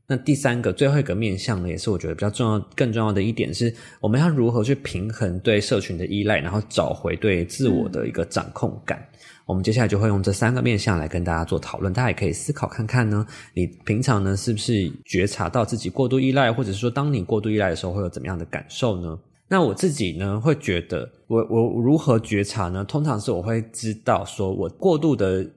[0.10, 9.06] 那第三个最后一个面向呢，也是我觉得比较重要、更重要的一点是，我们要如何去平衡对社群的依赖，然后找回对自我的一个掌控感。
[9.46, 13.26] 我们接下来就会用这三个面向来跟大家做讨论，大家也可以思考看看呢。
[13.54, 19.20] 你平常呢是不是觉察到自己过度依赖，或者是说当你过度依赖的时候会有怎么样的感受呢？
[19.50, 22.84] 那我自己呢会觉得我，我我如何觉察呢？
[22.86, 25.50] 通常是我会知道说我过度的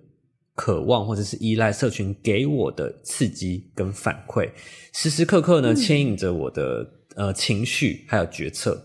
[0.61, 4.51] 渴望或者是依赖社群给我的刺激跟反馈，
[4.93, 8.79] 时时刻刻呢牵引着我的呃情绪还有决策，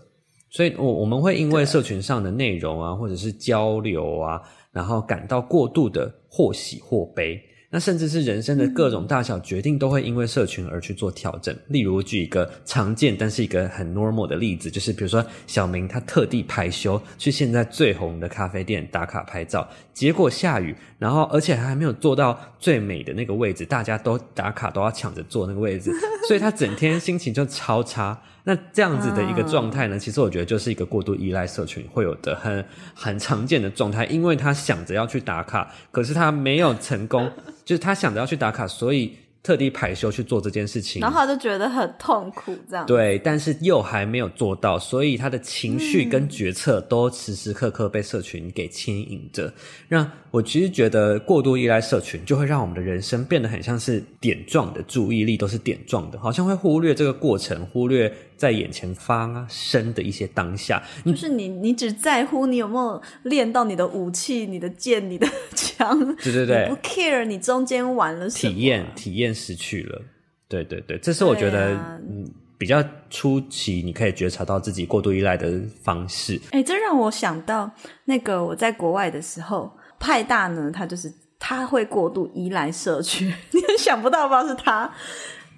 [0.48, 4.40] 所以我我们会因为社群上的内容啊，或者是交流啊。
[4.72, 7.40] 然后感到过度的或喜或悲，
[7.76, 11.54] 那甚至是人生的各种大小决定都会因为社群而去做调整。
[11.68, 25.92] 例如举一个常见但是一个很 normal 的例子，就是比如说小明他特地排休去现在最红的咖啡店打卡拍照，结果下雨，然后而且他还没有坐到最美的那个位置，大家都打卡都要抢着坐那个位置，
[26.26, 28.18] 所以他整天心情就超差。
[28.48, 37.28] 那这样子的一个状态呢，其实我觉得就是一个过度依赖社群会有的很 很常见的状态，因为他想着要去打卡，可是他没有成功，
[37.66, 39.16] 就是他想着要去打卡，所以。
[39.42, 42.84] 特地排休去做这件事情，然后他就觉得很痛苦，这样。
[42.84, 49.54] 对，但是又还没有做到，所以他的情绪跟决策都时时刻刻被社群给牵引着。
[49.86, 60.82] 让我其实觉得过度依赖社群，就会让我们的人生变得很像是点状的，注意力都是点状的，好像会忽略这个过程，忽略在眼前发生的一些当下。
[61.04, 69.26] 就是你，你只在乎你有没有练到你的武器、你的剑、你的枪，对对对，不 care 你中间玩了什么，体验体验。
[69.36, 70.02] 失去了，
[70.48, 72.24] 对对对，这是我觉得、啊、嗯
[72.56, 76.40] 比较初期你可以觉察到自己过度依赖的方式。
[76.52, 77.70] 哎，这让我想到
[78.06, 79.70] 那个我在国外的时候，
[80.00, 84.42] 派大呢，他就是他会过度依赖社区， 你很想不到吧？
[84.48, 84.90] 是他。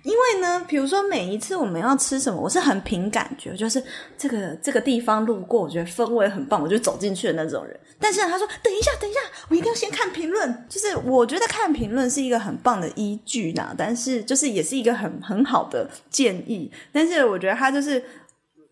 [0.04, 3.82] 因为呢，比如说每一次我们要吃什么，我是很凭感觉，就是
[4.16, 7.78] 这个这个地方路过，我觉得氛围很棒，我就走进去的那种人。
[8.00, 16.70] 但是他说：“等一下，等一下，我一定要先看评论。”就是我觉得看评论是一个很棒的依据啦，但是就是也是一个很很好的建议。
[16.92, 18.02] 但是我觉得他就是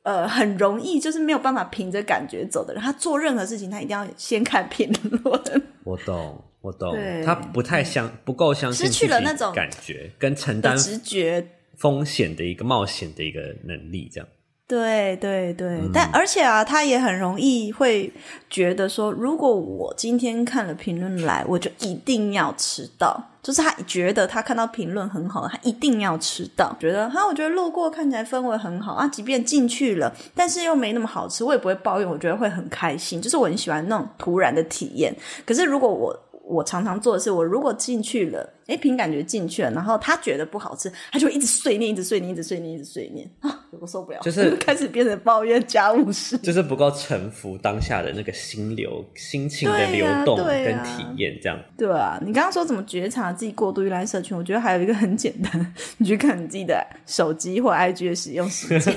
[0.03, 4.91] 呃很容易就是没有办法凭着感觉走的人，他做任何事情他一定要先看评
[5.25, 5.63] 论。
[5.83, 6.45] 我懂。
[6.67, 14.29] 我懂，他不太相不够相信，失去了那种感觉跟承担直觉风险的一个冒险的一个能力，这样。
[14.69, 18.13] 对对对，嗯、但而且啊，他也很容易会
[18.51, 23.31] 觉得说，如果我今天看了评论来，我就一定要吃到。
[23.41, 26.77] 就是他觉得他看到评论很好，他一定要吃到。
[26.81, 33.23] 觉得哈，我觉得路过看起来氛围很好啊，即便进去了，但是又没那么好吃，我也不会抱怨，我觉得会很开心。
[33.23, 35.15] 就是我很喜欢那种突然的体验。
[35.45, 36.13] 可是如果我
[36.49, 51.91] 我常常做的是，我如果进去了，诶，凭感觉进去了，然后他觉得不好吃，他就一直碎念，一直碎念，一直碎念，一直碎念啊，我受不了，就是 开始变成抱怨家务事，就是不够臣服当下的那个心流、心情的流动跟体验，这样对啊。
[51.91, 54.39] 对啊，你刚刚说怎么觉察自己过度依赖社群？
[54.39, 58.95] 我觉得还有一个很简单，你去看你自己的手机或 IG 的使用时间，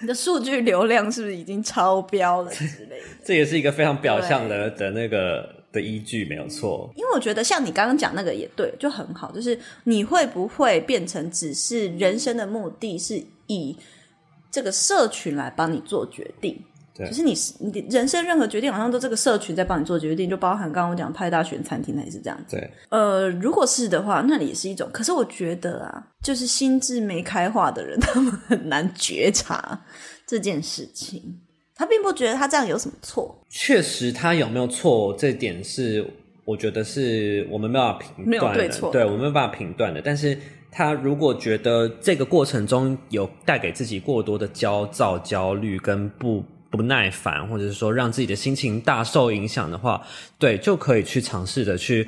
[0.00, 3.06] 你的数据流量是不是已经超标了之类的？
[3.24, 5.61] 这也是一个非常表象的的那个。
[5.72, 9.32] 的依据没有错，因为我觉得像你刚刚讲那个也对，就很好。
[9.32, 13.76] 就是你会不会变成只是人生的目的是以
[14.50, 16.62] 这个社群来帮你做决定？
[16.94, 22.56] 对，就是你你人生任何决定好像都这个社群在帮你做决定，就包含刚刚我讲派大选餐厅，那也是这样子。
[22.56, 24.86] 对，呃，如果是的话，那也是一种。
[24.92, 29.82] 可是我觉得啊，就是心智没开化的人， 他们很难觉察
[30.26, 31.40] 这件事情。
[31.82, 33.36] 他并不觉得他这样有什么错。
[33.48, 36.06] 确实，他有没有错，这点是
[36.44, 40.00] 我觉得是我们没有办法评断的，没有对错，对，我们没有办法评断的。
[40.00, 40.38] 但是
[40.70, 50.00] 他如果觉得这个过程中有带给自己过多的焦躁、焦虑跟不不耐烦，或者是说让自己的心情大受影响的话，
[50.38, 52.06] 对，就可以去尝试着去。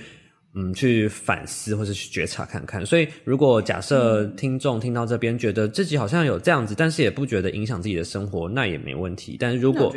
[0.56, 2.86] 嗯，去反思或者去觉察看看。
[2.86, 9.36] 所以，如果假设听众听到这边，觉得自己好像有这样子，但是也不觉得影响自己的生活，那也没问题。
[9.38, 9.92] 但是如果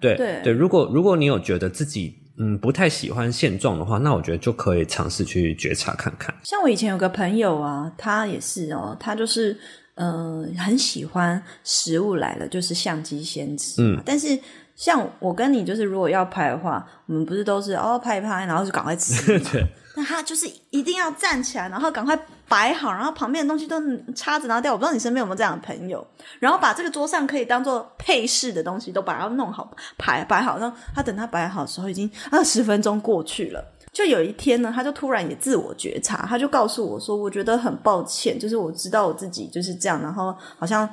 [0.00, 6.34] 对对对，如果如果你有觉得自己嗯不太喜欢现状的话，那我觉得就可以尝试去觉察看看。
[6.44, 9.56] 像我以前有个朋友啊，他也是哦，他就是
[9.94, 14.38] 嗯、呃、很喜欢食物来了就是相机先吃，嗯，但是。
[14.82, 19.38] 像我跟你就是，如果要拍的话，我们不是都是哦拍一拍，然后就赶快吃。
[19.52, 19.64] 对。
[19.94, 22.18] 那他就是一定要站起来，然后赶快
[22.48, 23.80] 摆好，然后旁边的东西都
[24.12, 24.72] 叉子拿掉。
[24.72, 26.04] 我不知道你身边有没有这样的朋友，
[26.40, 30.58] 然后把这个桌上可以当做配饰的东西都把它弄好，排摆好。
[30.58, 33.64] 然后他等他摆好的时候，已经二十分钟过去了。
[33.92, 40.88] 就有一天呢，他就突然也自我觉察，他就告诉我说：“我觉得很抱歉，就是我知道我自己就是这样，然后好像。”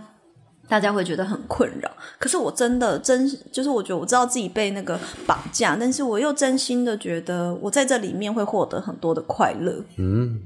[0.69, 9.83] 大家会觉得很困扰，可是我真的真就是我觉得我知道自己被那个绑架，但是我又真心的觉得我在这里面会获得很多的快乐。
[9.97, 10.39] 嗯，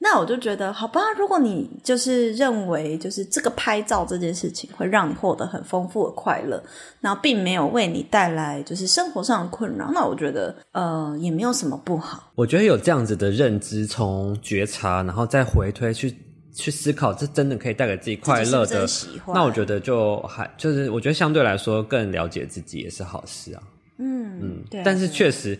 [0.00, 6.60] 那我就觉得好吧，如果你就是认为就是这个拍照这件事情会让你获得很丰富的快乐，
[7.00, 12.32] 然后并没有为你带来就是生活上的困扰，那我觉得呃也没有什么不好。
[12.34, 16.16] 我觉得有这样子的认知，从觉察，然后再回推去。
[16.58, 18.84] 去思考，这真的可以带给自己快乐的，
[19.32, 23.62] 那我觉得就还就是，我觉得相对来说更了解自己也是好事啊。
[23.98, 24.82] 嗯嗯，对。
[24.84, 25.56] 但是确实，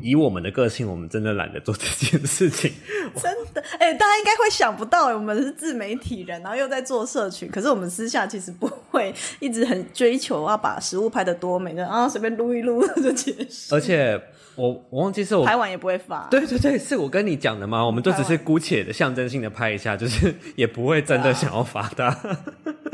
[0.00, 2.72] 以我们的个性，我们真的懒得做这件事情。
[3.20, 13.74] 真的，哎、欸，大家应该会想不到，我们是自媒体人，然后又在做社群，可是我们私下其实不会一直很追求要把食物拍得多美的，然后随便撸一撸就结束。
[13.74, 14.20] 而且。
[14.54, 17.82] 我我忘记是我拍完也不会发，对对对，是我跟你讲的吗？
[17.82, 22.14] 我们都只是姑且的象征性的拍一下，就是也不会真的想要发的。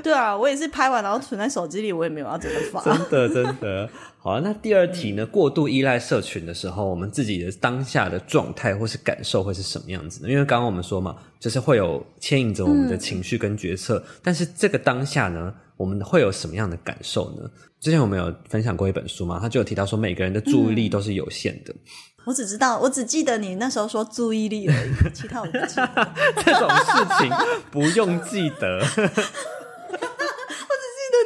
[0.01, 2.81] 对啊，我也是拍完然后存在手机里，我也没有要真的发。
[2.81, 3.91] 真的真的。
[4.29, 5.25] 好，那第二题呢？
[5.25, 10.29] 过度依赖社群的时候，我们自己的当下的状态或是感受会是什么样子呢？
[10.31, 17.51] 因为刚刚我们说嘛，就是会有牵引着我们的情绪跟决策，嗯，但是这个当下呢，我们会有什么样的感受呢？
[17.81, 21.73] 之前我们有分享过一本书嘛，他就有提到说，每个人的注意力都是有限的。
[21.73, 21.81] 嗯、
[22.27, 26.13] 我只知道，我只记得你那时候说注意力而已，其他我不记得。
[26.45, 27.33] 这种事情
[27.71, 28.85] 不用记得。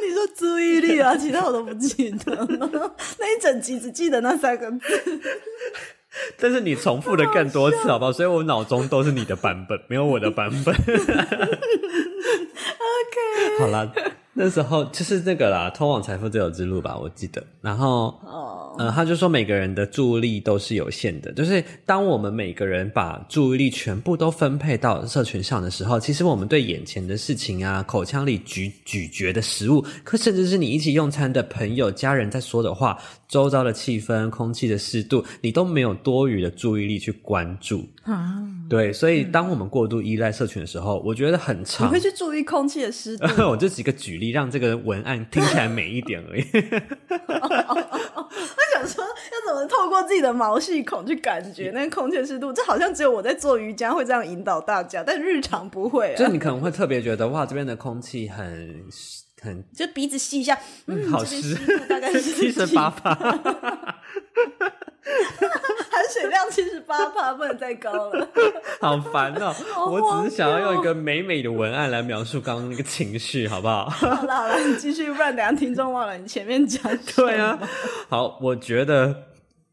[0.07, 2.47] 你说注意力啊，其他我都不记得。
[3.19, 4.79] 那一整集只记得那三个字。
[6.37, 8.11] 但是你重复的更多次，好不好？
[8.11, 10.75] 所以我脑中都是你的版本，没有我的版本。
[10.75, 10.87] OK，
[13.59, 13.91] 好啦。
[14.35, 17.43] 那时候就是那个啦，通往财富自由之路吧，我记得。
[17.61, 37.85] 然后，哦，呃，他就说每个人的注意力都是有限的，就是当我们每个人把注意力全部都分配到社群上的时候，其实我们对眼前的事情啊，口腔里咀咀嚼的食物，可甚至是你一起用餐的朋友、家人在说的话，周遭的气氛、空气的湿度，你都没有多余的注意力去关注。
[38.01, 41.87] 啊，对，所以当我们过度依赖社群的时候，我觉得很常。
[41.87, 43.25] 你会去注意空气的湿度？
[43.47, 44.22] 我就几个举例。
[44.23, 46.43] 你让这个文案听起来美一点而已。
[47.09, 47.17] 他
[48.73, 52.53] 想说，要怎么透过自己的毛细孔去感觉 那个空气湿度？
[52.53, 56.17] 这好像只有我在做瑜伽会这样引导大家，但日常不会啊。
[56.17, 58.85] 就你可能会特别觉得，哇，这边的空气很
[59.41, 60.57] 很，就鼻子吸一下，
[60.87, 61.55] 嗯，好湿，
[61.89, 63.97] 大概是 七十八趴。
[65.91, 68.27] 含水量七十八帕，不能再高了。
[68.79, 69.91] 好烦哦、喔！
[69.91, 73.89] 我只是想要用一个美美的文案来描述刚刚那个情绪，好不好？
[73.89, 76.81] 好了好了，你继续，不然等下听众忘了你前面讲。
[77.15, 77.59] 对啊，
[78.07, 79.13] 好，我觉得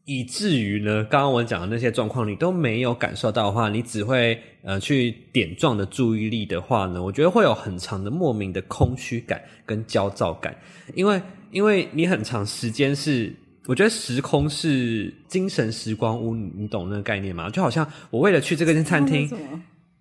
[0.03, 10.53] 以至于呢，刚刚我讲的那些状况你都没有感受到的话，你只会呃去点状的注意力的话呢，我觉得会有很长的莫名的空虚感跟焦躁感，
[10.93, 13.33] 因为因为你很长时间是。
[13.67, 17.49] 我觉得时空是精神时光屋，你懂那个概念吗？
[17.49, 19.29] 就好像我为了去这个间餐厅。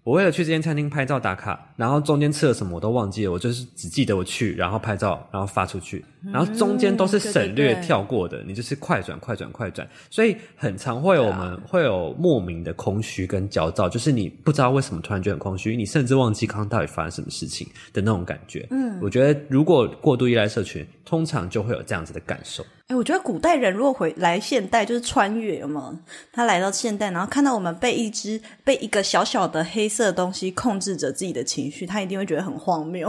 [0.03, 18.67] 我为了去这间餐厅拍照打卡，然后中间吃了什么我都忘记了，我就是只记得我去，然后拍照，然后发出去，然后中间都是省略跳过的，嗯、对对对，你就是快转快转快转，所以很常会有我们会有莫名的空虚跟焦躁，就是你不知道为什么突然觉得很空虚，你甚至忘记刚刚到底发生什么事情的那种感觉。
[18.71, 22.65] 嗯，我觉得如果过度依赖社群，通常就会有这样子的感受。
[22.89, 25.97] 哎，我觉得古代人如果回来现代，就是穿越，有没有？
[26.33, 33.09] 他来到现代，然后看到我们被一只被一个小小的黑色东西控制着自己的情绪，他一定会觉得很荒谬。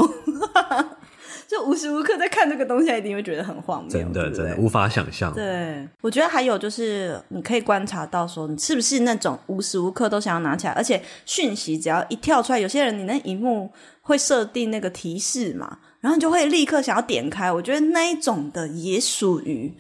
[1.52, 5.34] 就无时无刻在看这个东西，一定会觉得很荒谬，真的真的无法想象。
[5.34, 13.70] 对，我觉得还有就是，你可以观察到说，你是不是那种无时无刻都想要拿起来，而且讯息只要一跳出来，有些人你那荧幕
[14.02, 17.52] 会设定那个提示嘛，然后你就会立刻想要点开。
[17.52, 19.74] 我觉得那一种的也属于。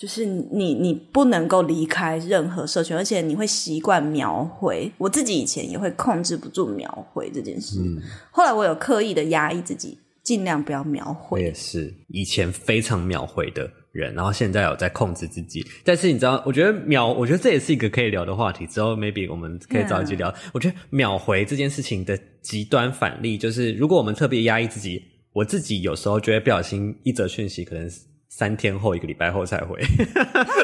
[0.00, 4.90] 就是你，你不能够离开任何社群，而且你会习惯描绘。
[4.96, 8.00] 我自己以前也会控制不住描绘这件事，嗯、
[8.30, 9.98] 后来我有刻意的压抑自己，
[10.30, 11.40] 尽量不要秒回。
[11.40, 15.66] 我也是以前非常秒回的人，然后现在有在控制自己。
[15.84, 18.64] 但是你知道，我觉得秒，我觉得这也是一个可以聊的话题。
[18.64, 20.32] 之后 maybe 我们可以找一集聊。
[20.54, 25.02] 我觉得秒回这件事情的极端反例，就是如果我们特别压抑自己，
[25.32, 27.90] 我自己有时候觉得不小心一则讯息可能。
[28.32, 30.14] 三天后，一个礼拜后才回， 太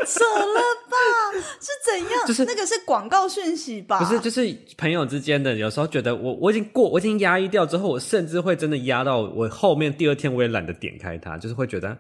[0.07, 0.61] 扯了
[0.97, 1.47] 吧？
[1.61, 2.27] 是怎样？
[2.27, 3.99] 就是那个是广告讯息吧？
[3.99, 5.55] 不是，就是朋友之间的。
[5.55, 11.97] 有时候觉得我我已经过，我已经压抑掉之后，我甚至会真的压到我后面第二天，我也懒得点开它，就是会觉得。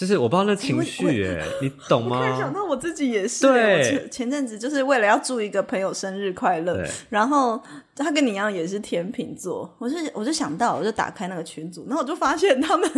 [0.00, 2.16] 就是我不知道那情绪哎， 你懂吗？
[2.16, 3.46] 我突然想到我自己也是。
[3.46, 7.62] 对，前前阵子就是为了要祝一个朋友生日快乐，然后
[7.94, 12.90] 他跟你一样也是天秤座，我就我就想到，我就打开那个群组，然后我就发现他们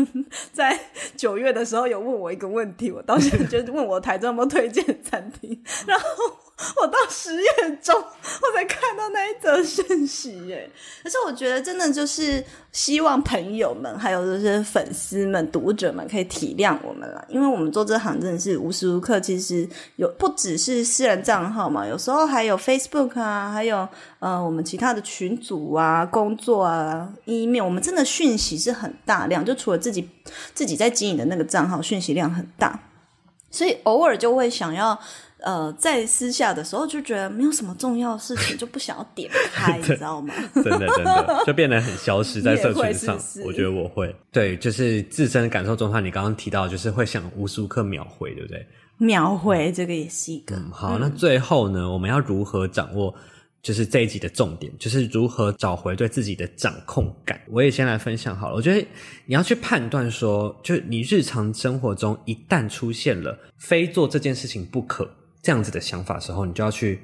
[0.53, 0.79] 在
[1.17, 6.07] 九月的时候有问我一个问题，我当时就问我台中有没有推荐餐厅， 然后。
[6.77, 10.71] 我到十月中，我才看到那一则讯息耶。
[11.03, 17.25] 可是我觉得，真的就是希望朋友们，还有就是粉丝们、读者们，可以体谅我们啦。
[17.29, 23.89] 因为我们做这行真的是无时无刻，其实有不只是私人账号嘛，有时候还有 Facebook 啊，还有
[24.21, 29.45] 呃我们其他的群组啊、工作啊、email，我们真的讯息是很大量。
[29.45, 30.09] 就除了自己
[30.55, 32.79] 自己在经营的那个账号，讯息量很大，
[33.51, 34.99] 所以偶尔就会想要。
[35.43, 40.33] 呃，在私下的时候就觉得没有什么重要的事情，就不想要点开， 你知道吗？
[40.55, 43.19] 真的真的，就变得很消失 在社群上。
[43.21, 46.01] 是是我觉得我会，对，就是自身的感受状态。
[46.01, 48.67] 你刚刚提到，就是会想无时无刻秒回，对不对？
[48.99, 50.55] 秒回这个也是一个。
[50.57, 53.15] 嗯，好，那最后呢，我们要如何掌握？
[53.63, 57.41] 就是这一集的重点，就是如何找回对自己的掌控感。
[57.49, 58.57] 我也先来分享好了。
[58.57, 58.85] 我觉得
[59.25, 65.09] 你要去判断说，就你日常生活中一旦出现了非做这件事情不可。
[65.43, 67.01] 这样子的想法的时候，你就要去，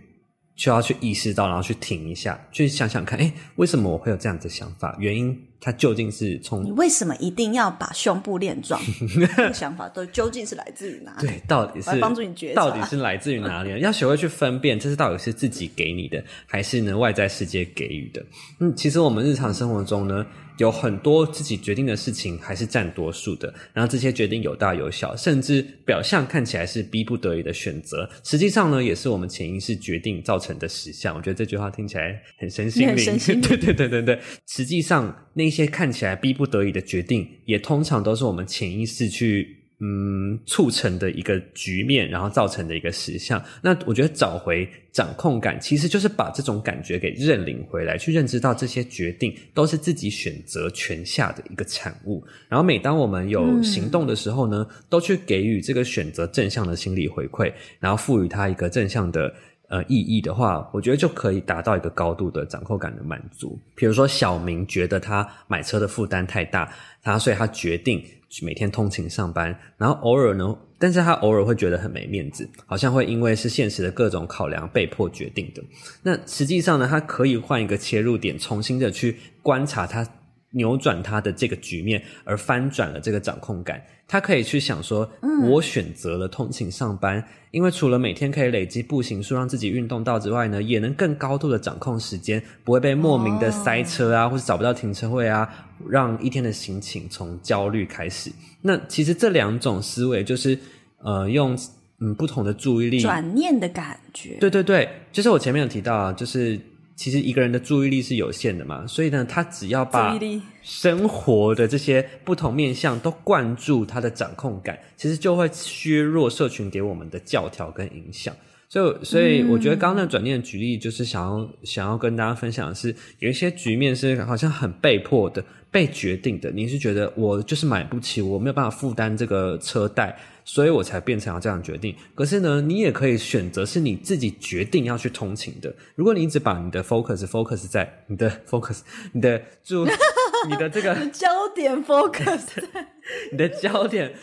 [0.55, 4.97] 就要去意识到，然后去停一下，去想想看，哎，为什么我会有这样子的想法？
[5.01, 8.81] 原因它究竟是从你为什么一定要把胸部练壮？
[9.37, 11.27] 这个想法都究竟是来自于哪里？
[11.27, 13.81] 对，到底是帮助你觉察，到底是来自于哪里？
[13.81, 18.25] 要学会去分辨，这是到底是自己给你的，还是呢外在世界给予的？
[18.61, 20.25] 嗯，其实我们日常生活中呢。
[20.59, 31.17] 有很多自己决定的事情还是占多数的，然后这些决定有大有小，甚至表象看起来是逼不得已的选择，实际上呢，也是我们潜意识决定造成的实相。
[31.17, 34.21] 我觉得这句话听起来很神心灵，对对对对对。
[34.47, 39.58] 实际上，那些看起来逼不得已的决定，也通常都是我们潜意识去。
[39.81, 43.41] 嗯，促成的一个局面，然后造成的一个实像。
[43.63, 52.25] 那我觉得找回掌控感，其实就是把这种感觉给认领回来，去认知到这些决定都是自己选择权下的一个产物。
[52.49, 59.33] 然后每当我们有行动的时候呢，嗯、都去给予这个选择正向的心理回馈，然后赋予它一个正向的
[59.69, 63.57] 呃意义的话，我觉得就可以达到一个高度的掌控感的满足。
[63.77, 66.75] 比如说小明觉得他买车的负担太大，
[67.13, 68.05] 他所以他决定。
[68.43, 75.63] 每天通勤上班，然后偶尔呢，但是他偶尔会觉得很没面子，好像会因为是现实的各种考量被迫决定的。
[76.03, 80.07] 那实际上呢，他可以换一个切入点，重新的去观察他。
[80.53, 83.83] 扭转他的这个局面，而翻转了这个掌控感。
[84.07, 85.07] 他可以去想说
[85.45, 95.47] ：“我选择了通勤上班，嗯、因为除了每天可以累积步行数，让自己运动到之外呢，也能更高度的掌控时间，不会被莫名的塞车啊，哦、或是找不到停车位啊，
[95.87, 98.33] 让一天的心情从焦虑开始。
[98.63, 100.59] 那其实这两种思维就是
[101.05, 101.55] 呃，用
[102.01, 104.39] 嗯不同的注意力转念的感觉。
[104.41, 106.59] 对对对，就是我前面有提到啊，就是。
[106.99, 110.19] 其实一个人的注意力是有限的嘛，所以呢，他只要把
[110.63, 118.35] 生活的这些不同面向都灌注他的掌控感，其实就会削弱社群给我们的教条跟影响。
[118.69, 126.51] 所以，所以我觉得刚刚那转念的举例，就是想要想要跟大家分享的是，有一些局面是好像很被迫的、被决定的。
[126.51, 130.15] 你是觉得我就是买不起，我没有办法负担这个车贷。
[130.49, 131.95] 所以我才变成要这样决定。
[132.15, 135.75] 可是呢，你也可以选择是你自己决定要去通勤的。
[135.95, 138.81] 如果你一直把你的 focus focus 在你的 focus，
[139.13, 139.85] 你的注，
[140.49, 142.41] 你的这个焦点 focus，
[143.31, 144.15] 你的焦点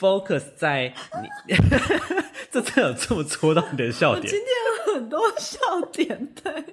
[0.00, 1.54] focus 在你，
[2.50, 4.26] 这真有这么戳到你的笑点？
[4.26, 4.48] 今天
[4.88, 5.58] 有很多笑
[5.92, 6.64] 点，对，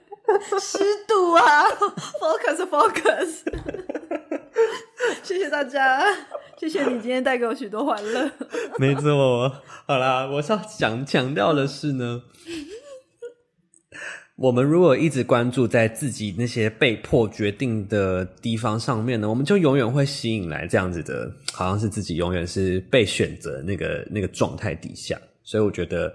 [0.58, 3.42] 湿度啊，focus focus，
[5.24, 6.02] 谢谢大家。
[6.58, 8.32] 谢谢你今天带给我许多欢乐。
[8.78, 9.52] 没错，
[9.88, 12.22] 好啦，我要想强调的是呢，
[14.36, 26.14] 我们如果一直关注在自己那些被迫决定的地方上面呢，我们就永远会吸引来这样子的，好像是自己永远是被选择那个那个状态底下，所以我觉得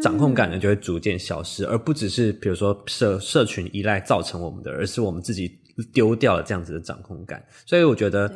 [0.00, 5.58] 掌控感呢就会逐渐消失，而不只是比如说社社群依赖造成我们的，而是我们自己
[5.92, 8.32] 丢掉了这样子的掌控感，所以我觉得。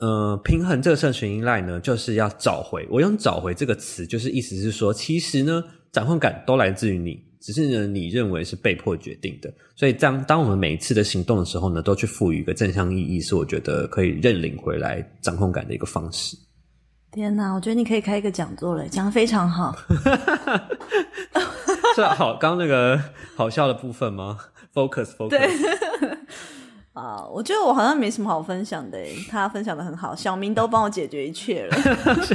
[0.00, 2.84] 呃，平衡这个社群依赖呢，就是要找回。
[2.90, 9.48] 我用“找回”这个词，就是意思是说，其实呢，掌控感都来自于你，只是呢，你认为是被迫决定的。
[9.76, 16.36] 所以，当当我们每一次的行动的时候呢，都去赋予一个正向意义，是我觉得可以认领回来掌控感的一个方式。
[17.12, 19.72] 天哪，我觉得你可以开一个讲座了，讲得非常好。
[21.94, 23.00] 是好，刚那个
[23.36, 24.36] 好笑的部分吗
[24.74, 25.30] ？Focus，Focus。
[25.30, 26.11] Focus
[26.92, 28.98] 啊，我觉得我好像没什么好分享的，
[29.30, 31.76] 他分享的很好，小明都帮我解决一切了。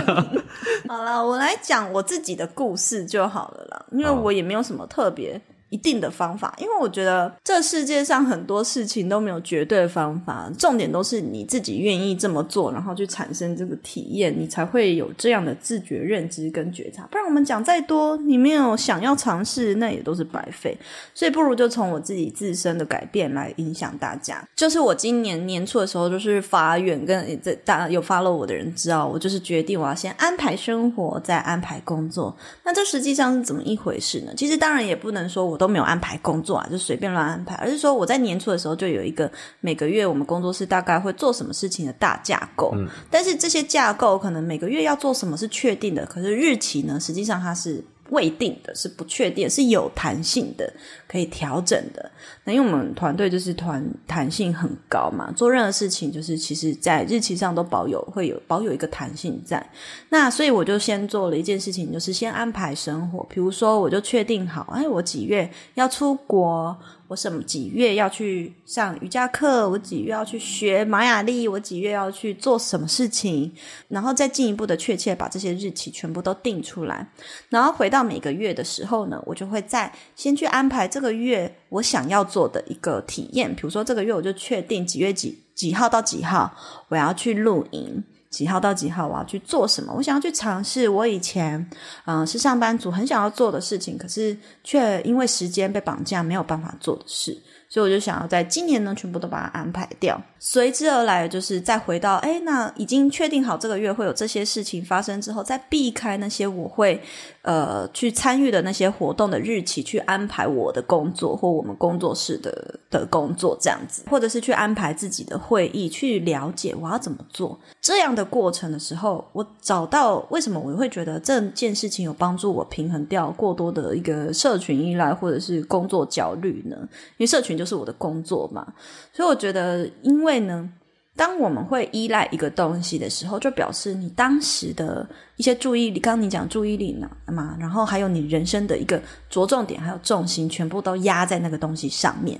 [0.89, 5.39] 好了，我来讲我自己的故事就好了啦，因为我也没有什么特别。
[5.69, 17.05] 一定的方法，因为我觉得这世界上很多事情都没有绝对的方法，重点都是你自己愿意这么做，然后去产生这个体验，你才会有这样的自觉认知跟觉察。
[17.11, 20.77] 不然我们讲再多，你没有想要尝试，那也都是白费。
[21.13, 24.41] 所以不如就从我自己自身的改变来影响大家。
[24.55, 32.33] 就是我今年年初的时候，就是发愿跟这大家有 follow 我的人知道，我就是决定我要先安排生活，再安排工作。
[32.63, 34.31] 那这实际上是怎么一回事呢？
[34.37, 35.56] 其实当然也不能说我。
[35.57, 39.29] 都没有安排工作啊，就随便乱安排，而是说我在年初的时候就有一个
[39.59, 47.83] 每个月我们工作室大概会做什么事情的大架构，嗯，但是这些架构可能每个月要做什么是确定的，可是日期呢，实际上它是。
[48.09, 50.71] 未定的是不确定，是有弹性的，
[51.07, 52.11] 可以调整的。
[52.43, 59.65] 那因为我们团队就是团弹性很高嘛，做任何事情就是其实在日期上都保有会有保有一个弹性在。
[60.09, 63.25] 那所以我就先做了一件事情，就是先安排生活。
[63.29, 66.77] 比如说，我就确定好，哎，我几月要出国。
[67.09, 69.69] 我什么几月要去上瑜伽课？
[69.69, 71.47] 我几月要去学玛雅历？
[71.47, 73.49] 我几月要去做什么事情？
[73.87, 77.07] 然后再进一步的确切把这些日期全部都定出来。
[77.47, 83.53] 然后回到每个月的时候呢，我就会再先去安排这这个月我想要做的一个体验。
[83.53, 86.51] 比如说这个月我就确定几月几几号到几号
[86.89, 88.03] 我要去露营。
[88.29, 89.93] 几号到几号我要去做什么？
[89.95, 91.69] 我想要去尝试我以前
[92.05, 97.35] 嗯、是上班族很想要做的事情，可是却因为时间被绑架没有办法做的事。
[97.69, 100.21] 所以我就想要在今年呢，全部都把它安排掉。
[100.39, 107.01] 随之而来就是再回到，诶，那已经确定好这个月会有这些事情发生之后，再避开那些我会
[107.41, 126.77] 呃去参与的那些活动的日期，去安排我的工作或我们工作室的的工作这样子，或者是去安排自己的会议，去了解我要怎么做这样的过程的时候，我找到为什么我会觉得这件事情有帮助我平衡掉过多的一个社群依赖或者是工作焦虑呢？
[127.17, 127.56] 因为社群。
[127.57, 128.73] 就是我的工作嘛，
[129.11, 130.69] 所以我觉得，因为呢，
[131.15, 142.39] 当我们会依赖一个东西的时候，就表示你当时的一些注意力，刚刚你讲注意力呢嘛，然后还有你人生的一个着重点，还有重心，全部都压在那个东西上面，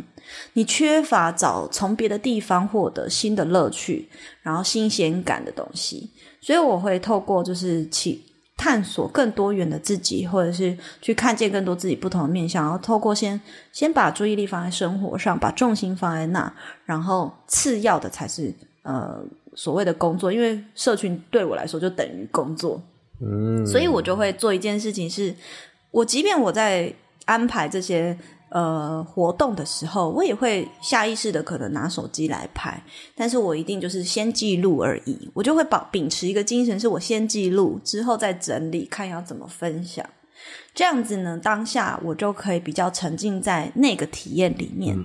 [0.54, 4.08] 你缺乏找从别的地方获得新的乐趣，
[4.44, 6.10] 然后新鲜感的东西，
[6.40, 8.22] 所以我会透过就是去。
[8.58, 13.40] 探索更多元的自己，或者是去看见更多自己不同的面向，然后透过先
[13.72, 16.52] 先把注意力放在生活上，把重心放在那，
[16.84, 18.52] 然后次要的才是
[18.82, 22.82] 呃所谓的工作，因为社群对我来说就等于工作，
[23.22, 25.36] 嗯，所以我就会做一件事情是，是
[25.92, 26.92] 我即便我在
[27.26, 28.18] 安排这些。
[28.50, 32.82] 呃，活动的时候，我也会下意识的可能拿手机来拍，
[33.14, 35.30] 但是我一定就是先记录而已。
[35.34, 40.06] 我就会保秉持一个精神，是我先记录，之后再整理，看要怎么分享。
[40.74, 44.98] 这样子呢，当下我就可以比较沉浸在那个体验里面。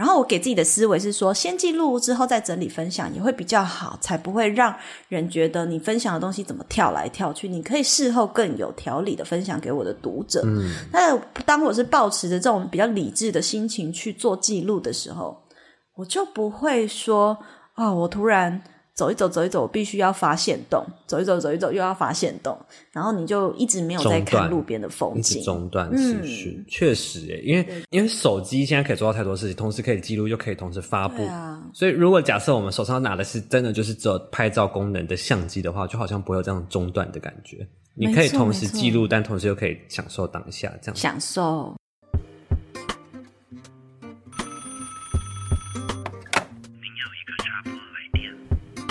[0.00, 4.74] 然后我给自己的思维是说，先记录之后再整理分享也会比较好，才不会让
[5.08, 7.46] 人觉得你分享的东西怎么跳来跳去。
[7.46, 10.40] 你可以事后更有条理的分享给我的读者。
[10.46, 10.72] 嗯。
[10.90, 15.36] 那当我是抱持着这种比较理智的心情去做记录的时候，
[15.96, 17.36] 我就不会说
[17.74, 18.62] 啊、哦，我突然。
[18.94, 22.58] 走一走，走一走，必须要发现洞；走一走，走一走，又要发现洞。
[22.92, 26.56] 然后你就一直没有在看路边的风景，中断持续。
[26.58, 31.24] 嗯、确实诶，因为因为手机现在可以做到太多事情，同时可以记录，又可以同时发布。
[31.24, 37.66] 啊、所以如果假设我们手上拿的是真的就是只有拍照功能的相机的话，就好像不会有这样中断的感觉。
[37.94, 41.74] 你可以同时记录，但同时又可以享受当下，这样享受。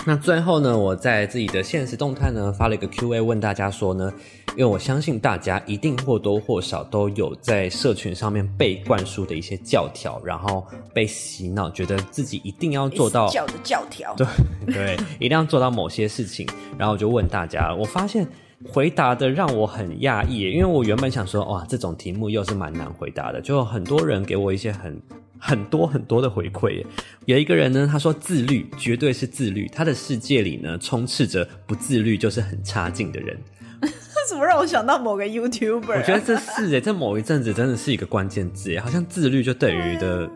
[0.09, 4.11] 那最后呢，我在自己的现实动态呢发了一个 Q&A，问大家说呢，
[4.55, 14.25] 因为我相信大家一定或多或少都有在社群上面被灌输的一些教条，然后被洗脑，觉得自己一定要做到教的教条，对
[14.73, 16.47] 对，一定要做到某些事情。
[16.75, 18.27] 然后我就问大家，我发现
[18.67, 24.99] 回答的让我很讶异，因为我原本想说，哇，这种题目又是蛮难回答的，就很多人给我一些很。
[25.39, 26.85] 很多很多的回馈耶，
[27.25, 33.37] 有一个人呢，他说自律绝对是自律，他的世界里呢充斥着不自律就是很差劲的人。
[34.29, 35.97] 怎么让我想到某个 YouTuber？
[35.97, 40.29] 我觉得这是诶， 这某一阵子真的是一个关键字耶，好像自律就等于的，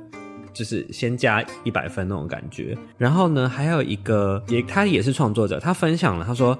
[0.51, 2.75] 就是先加一百分那种感觉。
[2.97, 6.57] 然后呢，还有一个也他也是创作者，他分享了他说，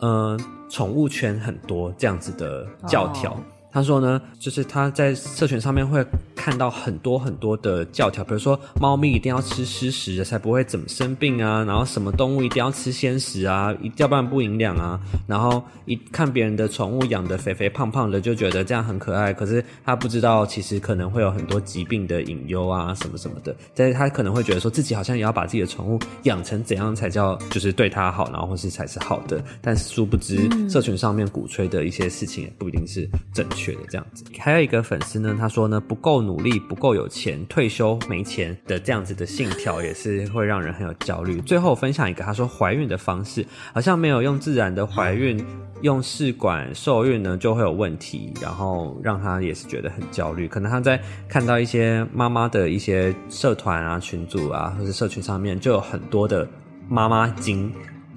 [0.00, 0.36] 呃，
[0.68, 3.30] 宠物圈很多这样子的教条。
[3.30, 3.40] Oh.
[3.72, 6.04] 他说呢，就是他在社群上面会
[6.36, 15.00] 看到很多很多的教条，比如说猫咪一定要吃湿食才不会怎么生病啊，然后什么动物一定要吃鲜食啊，要不然不营养啊。
[15.26, 23.56] 然后一看别人的宠物养的肥肥胖胖的，就觉得这样很可爱，可是他不知道其实可能会有很多疾病的隐忧啊，什么什么的。
[23.74, 29.42] 但是他可能会觉得说自己好像也要把自己的宠物养成怎样才叫就是对他好，然后或是才是好的。
[29.62, 33.61] 但是殊不知，社群上面鼓吹的一些事情也不一定是正确。
[33.62, 41.40] 觉得这样子，还有一个粉丝呢，他说呢，不够努力，不够有钱，退休没钱的这样子的信条也是会让人很有焦虑。
[41.42, 45.44] 最后分享一个，他说怀孕的方式好像没有用自然的怀孕，
[45.82, 50.48] 用试管受孕呢就会有问题，然后让他也是觉得很焦虑。
[50.48, 56.48] 可能他在看到一些妈妈的一些社团啊、群组啊，或者社群上面就有很多的
[56.88, 57.72] 妈妈经。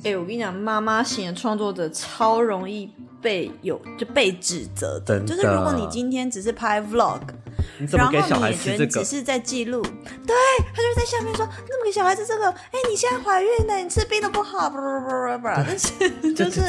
[0.06, 2.88] 哎、欸，我跟你讲，妈妈型的创作者超容易
[3.24, 7.20] 被有就被指责的，的就是如果你今天只是拍 vlog，
[7.80, 8.86] 你怎么给小孩吃这个？
[8.86, 10.36] 然后你也觉得只是在记录，对，
[10.76, 12.48] 他就会在下面说，你怎么给小孩子这个？
[12.52, 16.62] 哎、欸，你现在怀孕了，你吃冰的不好，不不不不不，但是就是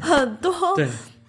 [0.00, 0.74] 很多。
[0.74, 0.88] 对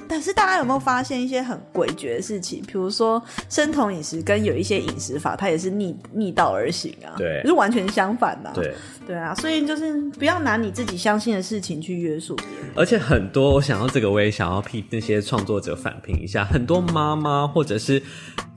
[0.10, 2.64] 但是大家有没有发现一些很诡谲的事情？
[2.64, 8.54] 比如说生酮饮食跟有一些饮食法，它也是逆逆道而行啊，对，就是完全相反的啊。
[8.56, 8.74] 对，
[9.06, 12.72] 对啊，所以就是不要拿你自己相信的事情去约束别人。
[12.76, 16.44] 而且很多，我想要这个，我也想要替那些创作者反评一下。
[16.44, 18.02] 很多妈妈或者是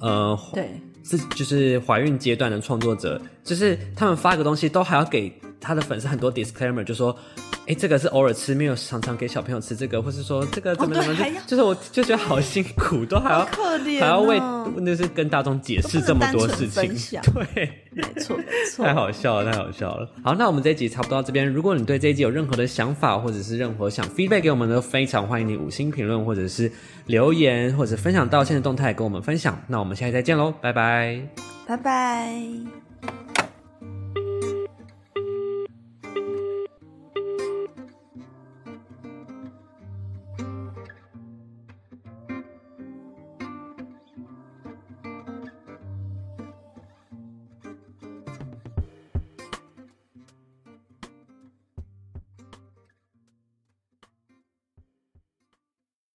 [0.01, 5.31] 呃，对，是就是怀孕阶段的创作者，就是他们发个东西都还要给
[5.63, 7.17] 他的粉丝很多 disclaimer，就说。
[7.63, 14.41] 哎、欸，这个是偶尔吃，没有常常给小朋友吃这个，或是说这个怎么怎么，就、哦、就是我就觉得好辛苦，都还要可怜、哦，还要为
[14.79, 16.89] 那是跟大众解释这么多事情，
[17.33, 20.11] 对，没错没错， 太好笑了，太好笑了。
[20.25, 21.49] 好，那我们这一集差不多到这边。
[21.49, 26.69] 如果你对这一集有任何的想法，或者是任何想 feedback 给我们的，非常欢迎你五星评论，或者是
[27.07, 29.57] 留言，或者分享道歉的动态跟我们分享。
[29.69, 31.23] 那我们下期再见喽，拜拜，
[31.65, 33.42] 拜拜。